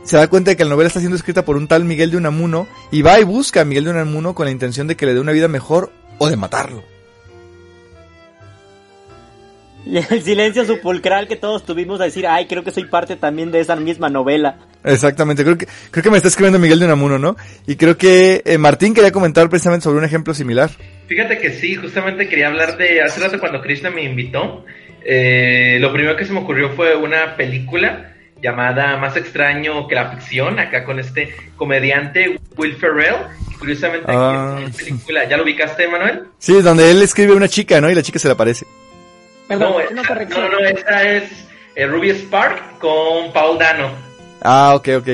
[0.05, 2.19] se da cuenta de que la novela está siendo escrita por un tal Miguel de
[2.19, 5.15] Unamuno, y va y busca a Miguel de Unamuno con la intención de que le
[5.15, 6.94] dé una vida mejor o de matarlo.
[9.87, 13.51] Y el silencio sepulcral que todos tuvimos a decir, ay, creo que soy parte también
[13.53, 14.57] de esa misma novela.
[14.83, 17.37] Exactamente, creo que, creo que me está escribiendo Miguel de Unamuno, ¿no?
[17.67, 20.71] Y creo que eh, Martín quería comentar precisamente sobre un ejemplo similar.
[21.07, 24.65] Fíjate que sí, justamente quería hablar de hace rato cuando Krishna me invitó.
[25.05, 28.11] eh, lo primero que se me ocurrió fue una película
[28.43, 33.17] llamada Más extraño que la ficción, acá con este comediante Will Ferrell.
[33.51, 36.25] que Curiosamente, aquí Ah, en película, ¿ya lo ubicaste, Manuel?
[36.39, 37.91] Sí, donde él escribe a una chica, ¿no?
[37.91, 38.67] Y la chica se le aparece.
[39.49, 40.51] Perdón, no, una esa- corrección.
[40.51, 43.91] no, no, esa es eh, Ruby Spark con Paul Dano.
[44.43, 45.09] Ah, ok, ok.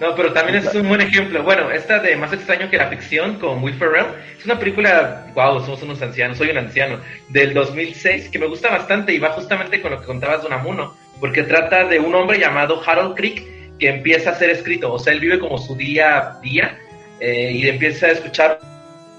[0.00, 1.44] No, pero también es un buen ejemplo.
[1.44, 5.60] Bueno, esta de Más extraño que la ficción con Will Ferrell es una película, wow,
[5.60, 9.80] somos unos ancianos, soy un anciano, del 2006 que me gusta bastante y va justamente
[9.80, 13.88] con lo que contabas de Unamuno, porque trata de un hombre llamado Harold Crick que
[13.90, 16.78] empieza a ser escrito, o sea, él vive como su día a día
[17.20, 18.58] eh, y empieza a escuchar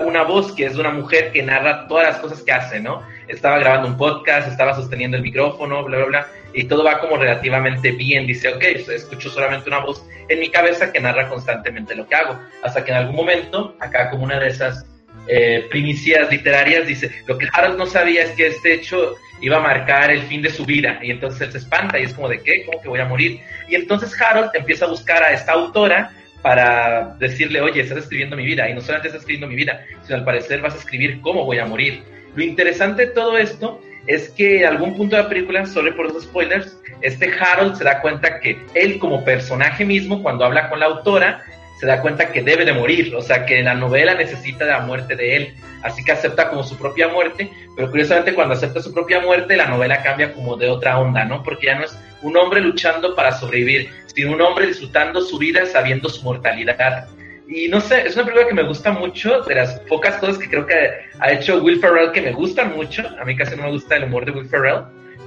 [0.06, 3.04] una voz que es de una mujer que narra todas las cosas que hace, ¿no?
[3.28, 7.18] Estaba grabando un podcast, estaba sosteniendo el micrófono, bla, bla, bla, y todo va como
[7.18, 8.28] relativamente bien.
[8.28, 12.40] Dice, ok, escucho solamente una voz en mi cabeza que narra constantemente lo que hago.
[12.62, 14.86] Hasta que en algún momento, acá como una de esas
[15.28, 19.62] eh, primicias literarias, dice, lo que Harold no sabía es que este hecho iba a
[19.62, 21.00] marcar el fin de su vida.
[21.02, 22.66] Y entonces él se espanta y es como de, ¿qué?
[22.66, 23.42] ¿Cómo que voy a morir?
[23.68, 26.12] Y entonces Harold empieza a buscar a esta autora
[26.44, 28.70] para decirle, oye, estás escribiendo mi vida.
[28.70, 31.58] Y no solamente estás escribiendo mi vida, sino al parecer vas a escribir cómo voy
[31.58, 32.04] a morir.
[32.36, 36.12] Lo interesante de todo esto es que a algún punto de la película, solo por
[36.12, 40.80] los spoilers, este Harold se da cuenta que él como personaje mismo, cuando habla con
[40.80, 41.44] la autora,
[41.80, 44.80] se da cuenta que debe de morir, o sea, que la novela necesita de la
[44.80, 45.54] muerte de él,
[45.84, 49.68] así que acepta como su propia muerte, pero curiosamente cuando acepta su propia muerte, la
[49.68, 51.44] novela cambia como de otra onda, ¿no?
[51.44, 55.66] Porque ya no es un hombre luchando para sobrevivir, sino un hombre disfrutando su vida
[55.66, 57.08] sabiendo su mortalidad.
[57.48, 60.50] Y no sé, es una película que me gusta mucho, de las pocas cosas que
[60.50, 60.76] creo que
[61.20, 63.04] ha hecho Will Ferrell que me gustan mucho.
[63.20, 64.84] A mí casi no me gusta el humor de Will Ferrell,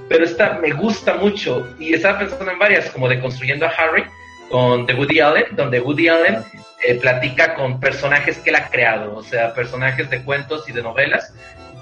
[0.09, 1.67] pero esta me gusta mucho.
[1.79, 4.03] Y estaba pensando en varias, como de Construyendo a Harry,
[4.49, 6.37] con de Woody Allen, donde Woody Allen
[6.85, 10.81] eh, platica con personajes que él ha creado, o sea, personajes de cuentos y de
[10.81, 11.33] novelas.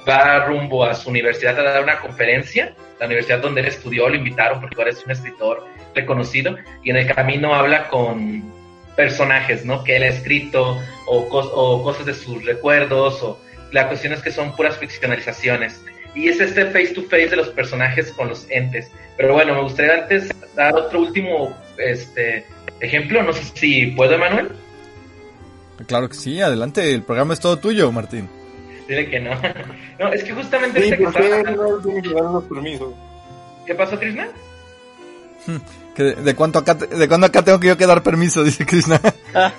[0.07, 4.16] Va rumbo a su universidad a dar una conferencia, la universidad donde él estudió, lo
[4.16, 8.43] invitaron porque ahora es un escritor reconocido, y en el camino habla con
[8.95, 9.84] personajes, ¿no?
[9.84, 13.39] Que él ha escrito o, cos- o cosas de sus recuerdos o
[13.72, 15.84] la cuestión es que son puras ficcionalizaciones.
[16.13, 18.89] Y es este face to face de los personajes con los entes.
[19.18, 22.45] Pero bueno, me gustaría antes dar otro último este,
[22.86, 23.22] ejemplo.
[23.24, 24.50] No sé si puedo, Emanuel.
[25.88, 28.30] Claro que sí, adelante, el programa es todo tuyo, Martín.
[28.88, 29.32] Dile que no.
[30.00, 32.10] No, es que justamente Sí, este que ¿por estaba tiene que
[32.50, 32.94] permisos?
[33.66, 34.28] ¿Qué pasó, Krishna?
[35.96, 38.44] Que de, de cuánto acá, te- ¿De cuándo acá tengo que yo que dar permiso?
[38.44, 39.00] Dice Krishna.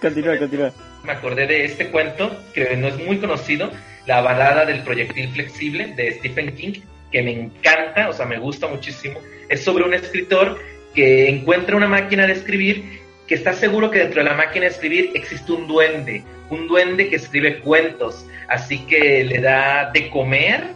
[0.00, 0.72] Continúa, continúa.
[1.04, 3.70] me acordé de este cuento que no es muy conocido,
[4.06, 6.80] La balada del proyectil flexible de Stephen King,
[7.10, 9.18] que me encanta, o sea, me gusta muchísimo.
[9.48, 10.58] Es sobre un escritor
[10.96, 14.70] que encuentra una máquina de escribir que está seguro que dentro de la máquina de
[14.72, 20.68] escribir existe un duende, un duende que escribe cuentos, así que le da de comer,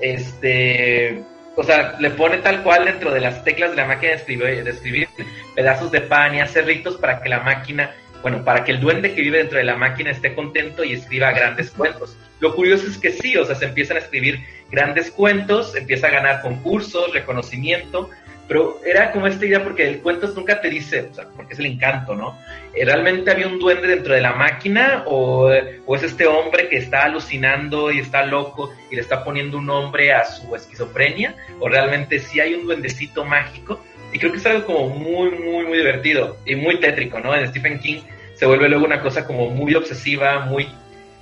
[0.00, 1.22] este,
[1.56, 5.08] o sea, le pone tal cual dentro de las teclas de la máquina de escribir,
[5.56, 7.90] pedazos de pan y hace ritos para que la máquina,
[8.22, 11.32] bueno, para que el duende que vive dentro de la máquina esté contento y escriba
[11.32, 12.16] grandes cuentos.
[12.40, 16.10] Lo curioso es que sí, o sea, se empiezan a escribir grandes cuentos, empieza a
[16.10, 18.10] ganar concursos, reconocimiento,
[18.48, 21.60] pero era como esta idea porque el cuento nunca te dice, o sea, porque es
[21.60, 22.38] el encanto, ¿no?
[22.74, 25.50] Eh, ¿Realmente había un duende dentro de la máquina o,
[25.86, 29.66] o es este hombre que está alucinando y está loco y le está poniendo un
[29.66, 31.36] nombre a su esquizofrenia?
[31.60, 33.84] ¿O realmente sí hay un duendecito mágico?
[34.14, 37.36] Y creo que es algo como muy, muy, muy divertido y muy tétrico, ¿no?
[37.36, 38.00] En Stephen King
[38.32, 40.68] se vuelve luego una cosa como muy obsesiva, muy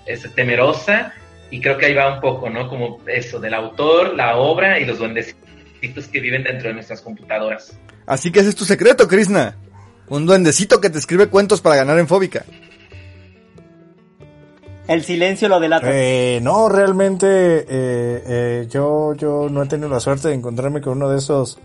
[0.06, 1.12] este, temerosa
[1.50, 2.68] y creo que ahí va un poco, ¿no?
[2.68, 5.45] Como eso, del autor, la obra y los duendecitos
[5.94, 7.76] que viven dentro de nuestras computadoras.
[8.06, 9.56] Así que ese es tu secreto, Krishna.
[10.08, 12.44] Un duendecito que te escribe cuentos para ganar en Fóbica.
[14.86, 15.88] El silencio lo delata.
[15.90, 20.98] Eh, no, realmente eh, eh, yo, yo no he tenido la suerte de encontrarme con
[20.98, 21.58] uno de esos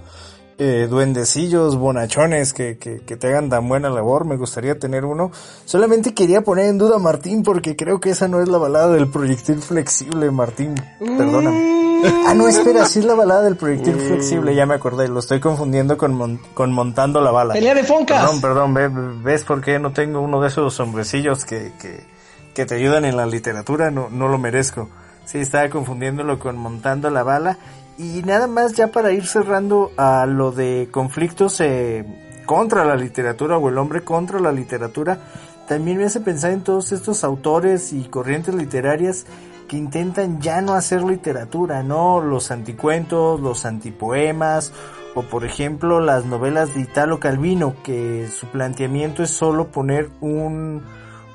[0.57, 4.25] eh, duendecillos bonachones que, que, que te hagan tan buena labor.
[4.25, 5.31] Me gustaría tener uno.
[5.65, 8.91] Solamente quería poner en duda a Martín porque creo que esa no es la balada
[8.93, 10.73] del proyectil flexible, Martín.
[10.99, 11.80] Perdóname.
[12.27, 15.39] Ah, no, espera, sí es la balada del proyectil flexible, ya me acordé, lo estoy
[15.39, 17.53] confundiendo con, mon- con montando la bala.
[17.53, 18.19] Pelea de foncas.
[18.21, 18.89] Perdón, perdón, ve-
[19.23, 22.05] ¿ves por qué no tengo uno de esos hombrecillos que, que,
[22.53, 23.91] que te ayudan en la literatura?
[23.91, 24.89] No, no lo merezco.
[25.25, 27.57] Sí, estaba confundiéndolo con montando la bala.
[27.97, 32.05] Y nada más ya para ir cerrando a lo de conflictos eh,
[32.45, 35.19] contra la literatura o el hombre contra la literatura,
[35.67, 39.25] también me hace pensar en todos estos autores y corrientes literarias
[39.71, 42.19] que intentan ya no hacer literatura, ¿no?
[42.19, 44.73] Los anticuentos, los antipoemas,
[45.15, 50.83] o por ejemplo las novelas de Italo Calvino, que su planteamiento es solo poner un,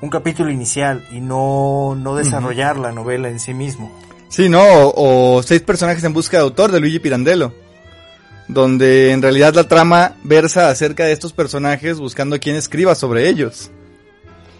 [0.03, 3.91] un capítulo inicial y no, no desarrollar la novela en sí mismo.
[4.29, 4.61] Sí, ¿no?
[4.61, 7.53] O, o seis personajes en busca de autor de Luigi Pirandello.
[8.47, 13.71] Donde en realidad la trama versa acerca de estos personajes buscando quién escriba sobre ellos.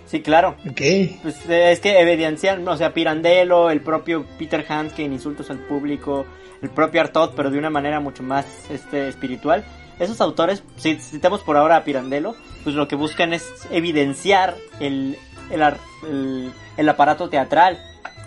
[0.08, 0.56] Sí, claro.
[0.70, 0.82] Ok.
[1.22, 5.50] Pues eh, es que evidencian, o sea, Pirandello, el propio Peter Hans que en Insultos
[5.52, 6.26] al Público,
[6.62, 9.64] el propio Artaud, pero de una manera mucho más este, espiritual.
[10.00, 15.18] Esos autores, si citamos por ahora a Pirandello, pues lo que buscan es evidenciar el,
[15.50, 17.78] el- el aparato teatral.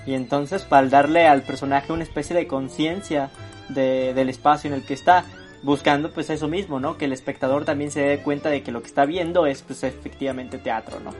[0.06, 3.30] Y entonces, para darle al personaje una especie de conciencia
[3.68, 5.24] de- del espacio en el que está,
[5.62, 6.96] buscando pues eso mismo, ¿no?
[6.96, 9.82] Que el espectador también se dé cuenta de que lo que está viendo es pues
[9.84, 11.14] efectivamente teatro, ¿no?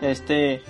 [0.00, 0.62] Este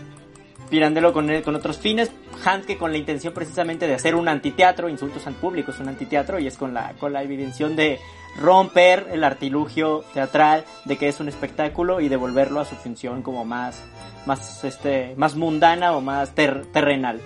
[0.70, 2.10] Pirandello con, con otros fines,
[2.44, 6.40] Hanske con la intención precisamente de hacer un antiteatro, insultos al público es un antiteatro
[6.40, 8.00] y es con la, con la evidencia de
[8.40, 13.44] romper el artilugio teatral de que es un espectáculo y devolverlo a su función como
[13.44, 13.80] más,
[14.26, 17.20] más, este, más mundana o más ter- terrenal.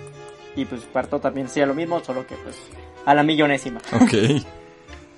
[0.55, 2.55] Y pues Parto también hacía lo mismo, solo que pues
[3.05, 3.81] a la millonésima.
[3.93, 4.43] Ok.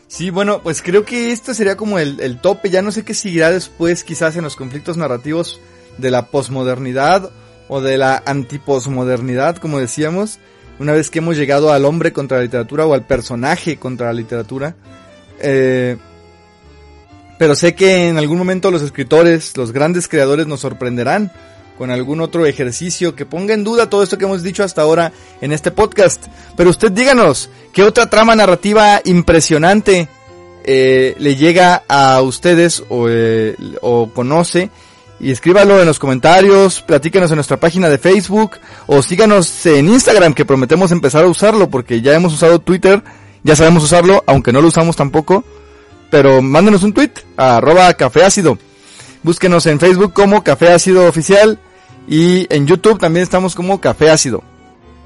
[0.07, 2.69] Sí, bueno, pues creo que este sería como el, el tope.
[2.69, 5.59] Ya no sé qué seguirá después, quizás en los conflictos narrativos
[5.97, 7.31] de la posmodernidad
[7.67, 10.39] o de la antiposmodernidad, como decíamos.
[10.79, 14.13] Una vez que hemos llegado al hombre contra la literatura o al personaje contra la
[14.13, 14.75] literatura.
[15.39, 15.97] Eh,
[17.37, 21.31] pero sé que en algún momento los escritores, los grandes creadores nos sorprenderán
[21.77, 25.11] con algún otro ejercicio que ponga en duda todo esto que hemos dicho hasta ahora
[25.41, 26.23] en este podcast.
[26.55, 30.07] Pero usted díganos, ¿qué otra trama narrativa impresionante
[30.63, 34.69] eh, le llega a ustedes o, eh, o conoce?
[35.23, 38.57] Y escríbalo en los comentarios, platíquenos en nuestra página de Facebook
[38.87, 43.01] o síganos en Instagram que prometemos empezar a usarlo porque ya hemos usado Twitter,
[43.41, 45.45] ya sabemos usarlo, aunque no lo usamos tampoco.
[46.11, 48.57] Pero mándenos un tweet a arroba café ácido.
[49.23, 51.57] Búsquenos en Facebook como Café Ácido Oficial
[52.05, 54.43] y en YouTube también estamos como Café Ácido.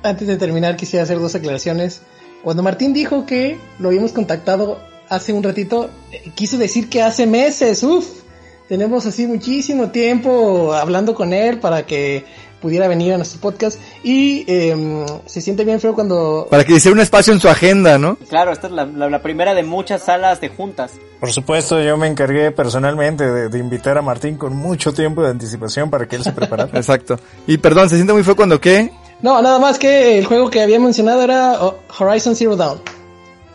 [0.01, 2.01] Antes de terminar, quisiera hacer dos aclaraciones.
[2.43, 7.27] Cuando Martín dijo que lo habíamos contactado hace un ratito, eh, quiso decir que hace
[7.27, 8.25] meses, uff.
[8.67, 12.25] Tenemos así muchísimo tiempo hablando con él para que
[12.61, 16.93] pudiera venir a nuestro podcast y eh, se siente bien feo cuando Para que hiciera
[16.95, 18.17] un espacio en su agenda, ¿no?
[18.29, 20.93] Claro, esta es la, la- la primera de muchas salas de juntas.
[21.19, 25.29] Por supuesto, yo me encargué personalmente de, de invitar a Martín con mucho tiempo de
[25.29, 26.71] anticipación para que él se preparara.
[26.77, 27.17] Exacto.
[27.45, 28.91] Y perdón, se siente muy feo cuando qué?
[29.21, 32.79] No, nada más que el juego que había mencionado era oh, Horizon Zero Dawn.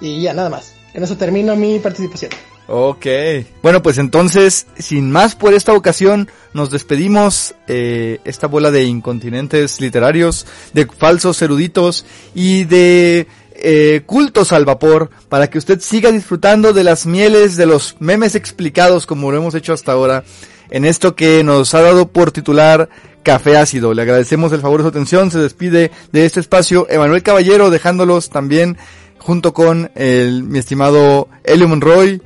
[0.01, 0.75] Y ya, nada más.
[0.93, 2.31] Con eso termino mi participación.
[2.75, 3.05] Ok.
[3.63, 7.55] Bueno, pues entonces, sin más por esta ocasión, nos despedimos.
[7.69, 15.11] eh, esta bola de incontinentes literarios, de falsos eruditos y de eh, cultos al vapor,
[15.29, 19.55] para que usted siga disfrutando de las mieles, de los memes explicados como lo hemos
[19.55, 20.25] hecho hasta ahora,
[20.71, 22.89] en esto que nos ha dado por titular
[23.23, 23.93] Café Ácido.
[23.93, 25.31] Le agradecemos el favor de su atención.
[25.31, 28.79] Se despide de este espacio Emanuel Caballero, dejándolos también
[29.19, 32.23] junto con el, mi estimado Elio Monroy.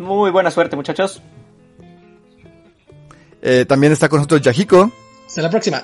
[0.00, 1.20] Muy buena suerte, muchachos.
[3.42, 4.90] Eh, también está con nosotros Yajiko,
[5.26, 5.82] Hasta la próxima.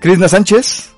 [0.00, 0.90] Krishna Sánchez,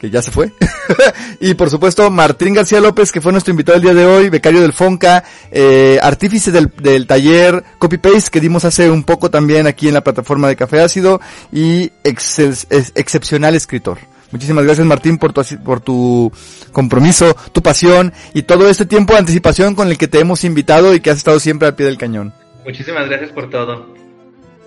[0.00, 0.50] que ya se fue.
[1.40, 4.62] y por supuesto Martín García López, que fue nuestro invitado el día de hoy, becario
[4.62, 9.66] del FONCA, eh, artífice del, del taller Copy Paste que dimos hace un poco también
[9.66, 11.20] aquí en la plataforma de Café Ácido
[11.52, 12.38] y ex-
[12.94, 13.98] excepcional escritor.
[14.34, 16.32] Muchísimas gracias Martín por tu, por tu
[16.72, 20.92] compromiso, tu pasión y todo este tiempo de anticipación con el que te hemos invitado
[20.92, 22.34] y que has estado siempre al pie del cañón.
[22.66, 23.94] Muchísimas gracias por todo.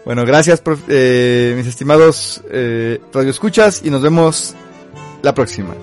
[0.05, 4.55] Bueno, gracias, prof- eh, mis estimados eh, radioescuchas, y nos vemos
[5.21, 5.75] la próxima.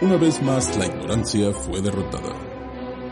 [0.00, 2.32] Una vez más la ignorancia fue derrotada.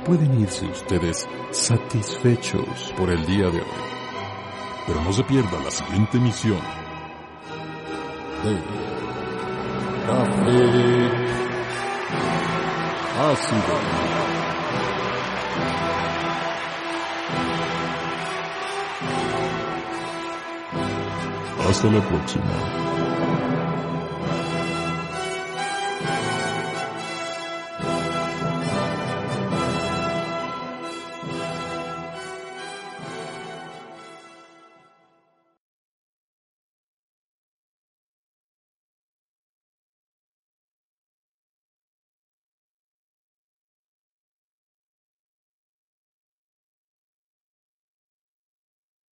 [0.06, 3.93] Pueden irse ustedes satisfechos por el día de hoy.
[4.86, 6.60] Pero no se pierda la siguiente emisión
[8.42, 8.58] de
[10.06, 11.24] Café
[13.32, 14.04] Ácido.
[21.68, 22.83] Hasta la próxima.